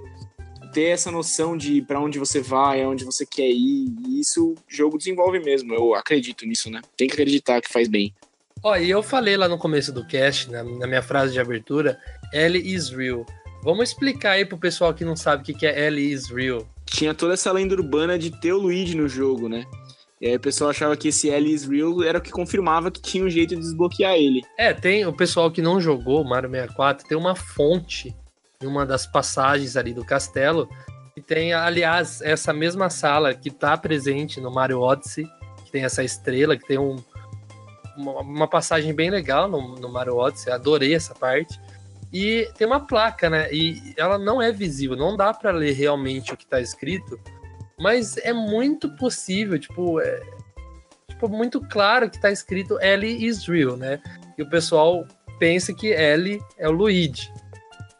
[0.73, 4.57] ter essa noção de pra onde você vai, aonde você quer ir, e isso o
[4.69, 6.81] jogo desenvolve mesmo, eu acredito nisso, né?
[6.97, 8.14] Tem que acreditar que faz bem.
[8.62, 11.99] Ó, e eu falei lá no começo do cast, na, na minha frase de abertura,
[12.33, 13.25] Ellie is real.
[13.62, 16.66] Vamos explicar aí pro pessoal que não sabe o que que é Ellie is real.
[16.87, 19.64] Tinha toda essa lenda urbana de ter o Luigi no jogo, né?
[20.21, 23.01] E aí o pessoal achava que esse Ellie is real era o que confirmava que
[23.01, 24.43] tinha um jeito de desbloquear ele.
[24.57, 28.14] É, tem o pessoal que não jogou Mario 64, tem uma fonte
[28.61, 30.68] em uma das passagens ali do castelo,
[31.14, 35.28] que tem, aliás, essa mesma sala que tá presente no Mario Odyssey,
[35.64, 36.96] que tem essa estrela, que tem um,
[37.96, 41.61] uma, uma passagem bem legal no, no Mario Odyssey, adorei essa parte.
[42.12, 43.52] E tem uma placa, né?
[43.52, 47.20] E ela não é visível, não dá pra ler realmente o que tá escrito,
[47.78, 50.20] mas é muito possível, tipo, é,
[51.09, 54.00] tipo muito claro que tá escrito Ellie is real, né?
[54.36, 55.06] E o pessoal
[55.38, 57.30] pensa que Ellie é o Luigi.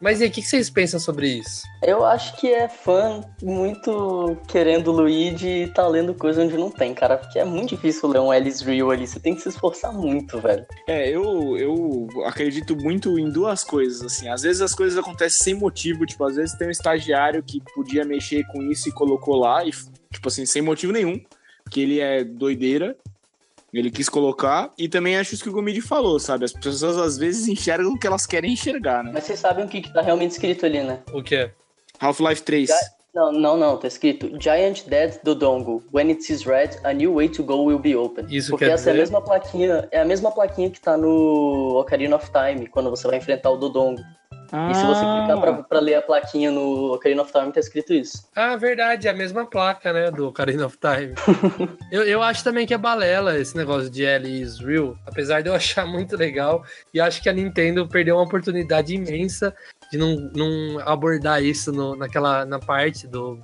[0.01, 1.63] Mas e aí, o que vocês pensam sobre isso?
[1.83, 6.93] Eu acho que é fã muito querendo Luigi e tá lendo coisa onde não tem,
[6.93, 7.17] cara.
[7.17, 9.05] Porque é muito difícil ler um Alice Real ali.
[9.05, 10.65] Você tem que se esforçar muito, velho.
[10.87, 14.29] É, eu, eu acredito muito em duas coisas, assim.
[14.29, 18.05] Às vezes as coisas acontecem sem motivo, tipo, às vezes tem um estagiário que podia
[18.05, 19.71] mexer com isso e colocou lá, e,
[20.11, 21.19] tipo assim, sem motivo nenhum,
[21.69, 22.95] que ele é doideira.
[23.73, 26.45] Ele quis colocar, e também acho isso que o Gomide falou, sabe?
[26.45, 29.11] As pessoas às vezes enxergam o que elas querem enxergar, né?
[29.13, 30.99] Mas vocês sabem o que, que tá realmente escrito ali, né?
[31.13, 31.51] O que é?
[31.99, 32.69] Half-Life 3.
[33.13, 33.77] Não, não, não.
[33.77, 35.83] Tá escrito Giant Dead Dodongo.
[35.93, 38.25] When it is red, a new way to go will be open.
[38.29, 39.03] Isso Porque quer essa é a dizer?
[39.03, 43.17] mesma plaquinha, é a mesma plaquinha que tá no Ocarina of Time, quando você vai
[43.17, 44.01] enfrentar o Dodongo.
[44.71, 45.17] E se você Ah.
[45.27, 48.27] clicar pra, pra ler a plaquinha no Ocarina of Time, tá escrito isso.
[48.35, 51.13] Ah, verdade, é a mesma placa, né, do Ocarina of Time.
[51.91, 55.49] eu, eu acho também que é balela esse negócio de Ellie is real, apesar de
[55.49, 59.53] eu achar muito legal, e acho que a Nintendo perdeu uma oportunidade imensa
[59.91, 63.39] de não, não abordar isso no- naquela na parte do,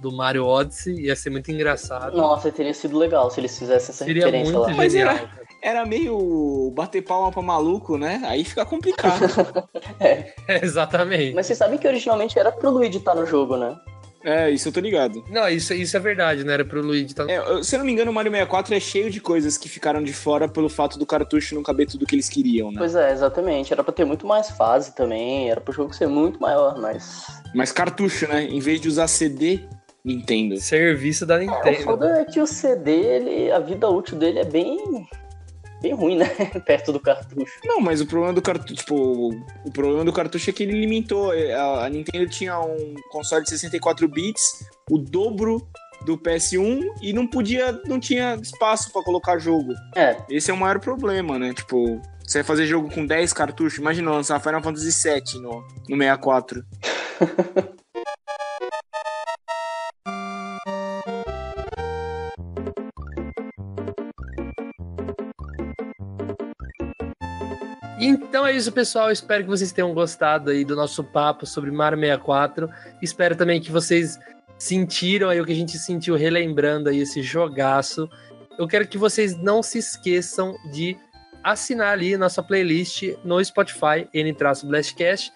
[0.00, 2.16] do Mario Odyssey, ia ser muito engraçado.
[2.16, 4.76] Nossa, teria sido legal se eles fizessem essa Seria referência muito lá.
[4.76, 5.28] Mas era-.
[5.60, 8.20] Era meio bater palma pra maluco, né?
[8.24, 9.24] Aí fica complicado.
[10.00, 10.32] É,
[10.64, 11.34] exatamente.
[11.34, 13.76] Mas vocês sabem que originalmente era pro Luigi estar no jogo, né?
[14.22, 15.24] é, isso eu tô ligado.
[15.30, 17.24] Não, isso, isso é verdade, não era pro Luigi tá...
[17.28, 20.02] É, se eu não me engano, o Mario 64 é cheio de coisas que ficaram
[20.02, 22.76] de fora pelo fato do cartucho não caber tudo que eles queriam, né?
[22.78, 23.72] Pois é, exatamente.
[23.72, 27.26] Era pra ter muito mais fase também, era pro jogo ser muito maior, mas.
[27.54, 28.44] Mas cartucho, né?
[28.44, 29.60] Em vez de usar CD,
[30.04, 30.56] Nintendo.
[30.58, 31.82] Serviço da O Nintendo.
[31.82, 35.06] foda é que o CD, ele, a vida útil dele é bem.
[35.80, 36.26] Bem ruim, né?
[36.66, 37.52] Perto do cartucho.
[37.64, 39.30] Não, mas o problema do cartucho, tipo,
[39.64, 41.32] o problema do cartucho é que ele limitou.
[41.32, 45.66] A, a Nintendo tinha um console de 64 bits, o dobro
[46.04, 49.72] do PS1 e não podia, não tinha espaço pra colocar jogo.
[49.96, 51.52] É, Esse é o maior problema, né?
[51.52, 55.96] Tipo, você vai fazer jogo com 10 cartuchos, imagina lançar Final Fantasy VII no, no
[55.96, 56.64] 64.
[68.00, 69.10] Então é isso, pessoal.
[69.10, 72.68] Espero que vocês tenham gostado aí do nosso papo sobre Mario 64.
[73.02, 74.18] Espero também que vocês
[74.56, 78.08] sentiram aí o que a gente sentiu relembrando aí esse jogaço.
[78.58, 80.96] Eu quero que vocês não se esqueçam de
[81.42, 85.32] assinar ali nossa playlist no Spotify, N-Blastcast.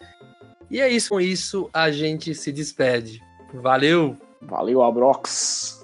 [0.70, 3.20] E é isso, com isso a gente se despede.
[3.54, 4.16] Valeu!
[4.40, 5.81] Valeu, Abrox.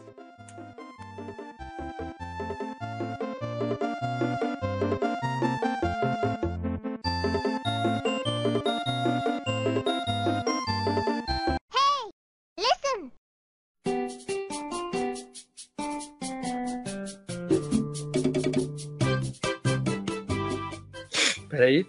[21.58, 21.84] Peraí,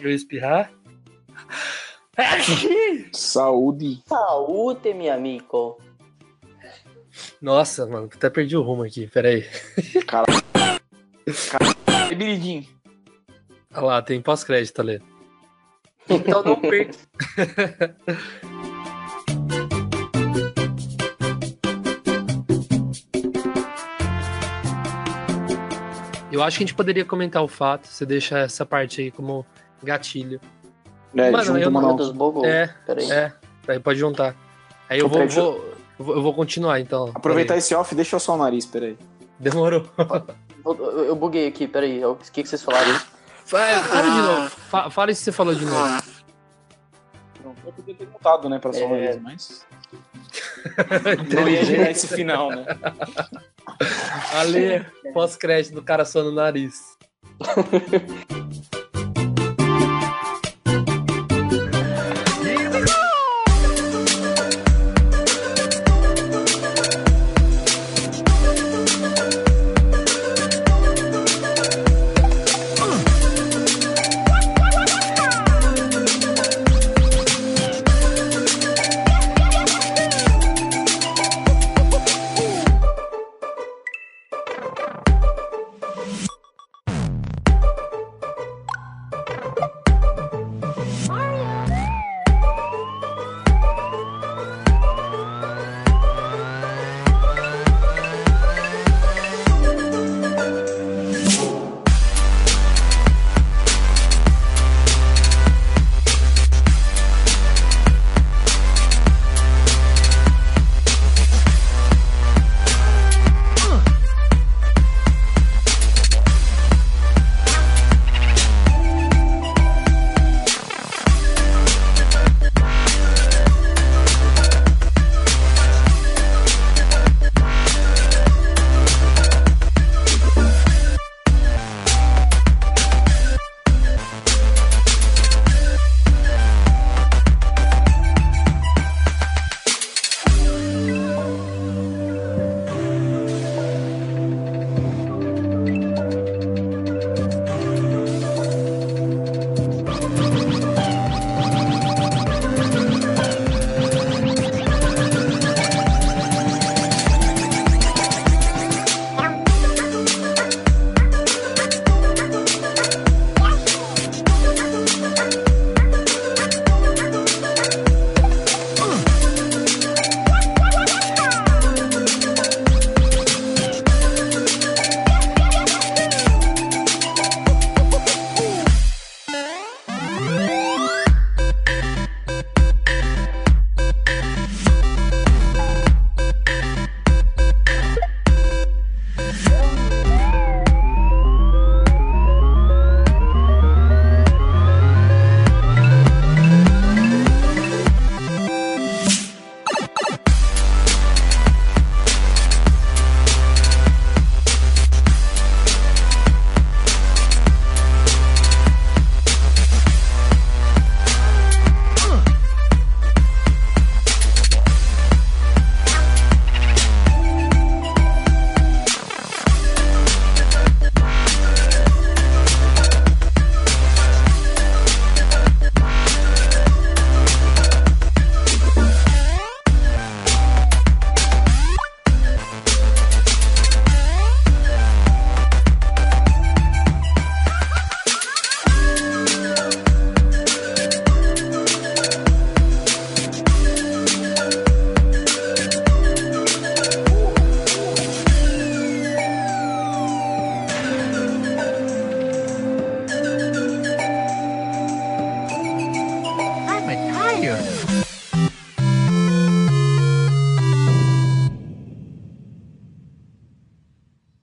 [0.00, 0.72] eu espirrar.
[3.12, 4.02] Saúde.
[4.08, 5.80] saúde, meu amigo.
[7.40, 9.06] Nossa, mano, até perdi o rumo aqui.
[9.06, 9.48] Peraí.
[12.08, 12.66] Bebiridinho.
[13.72, 15.00] Olha lá, tem pós-crédito ali.
[16.10, 16.98] Então não perca.
[26.34, 29.46] Eu acho que a gente poderia comentar o fato, você deixa essa parte aí como
[29.82, 30.40] gatilho.
[31.14, 32.44] É, Mano, junto eu não- Deus, bugou.
[32.44, 33.10] É, Peraí.
[33.10, 33.32] é.
[33.68, 34.34] Aí pode juntar.
[34.90, 37.12] Aí eu vou, vou, eu vou- continuar então.
[37.14, 37.58] Aproveitar Peraí.
[37.58, 38.98] esse off, deixa eu só o nariz, peraí.
[39.38, 39.88] Demorou.
[40.64, 42.04] Eu, eu- buguei aqui, peraí.
[42.04, 42.98] O que, que vocês falaram?
[43.44, 44.48] Fala, fala de novo.
[44.50, 46.02] Fa- Fala isso que você falou de novo.
[47.64, 48.88] Eu podia ter mutado, né, pra o É.
[48.88, 49.66] nariz, mas.
[51.32, 52.64] Não ia gerar esse final, né?
[54.34, 56.96] Ale, pós-crédito do cara só no nariz.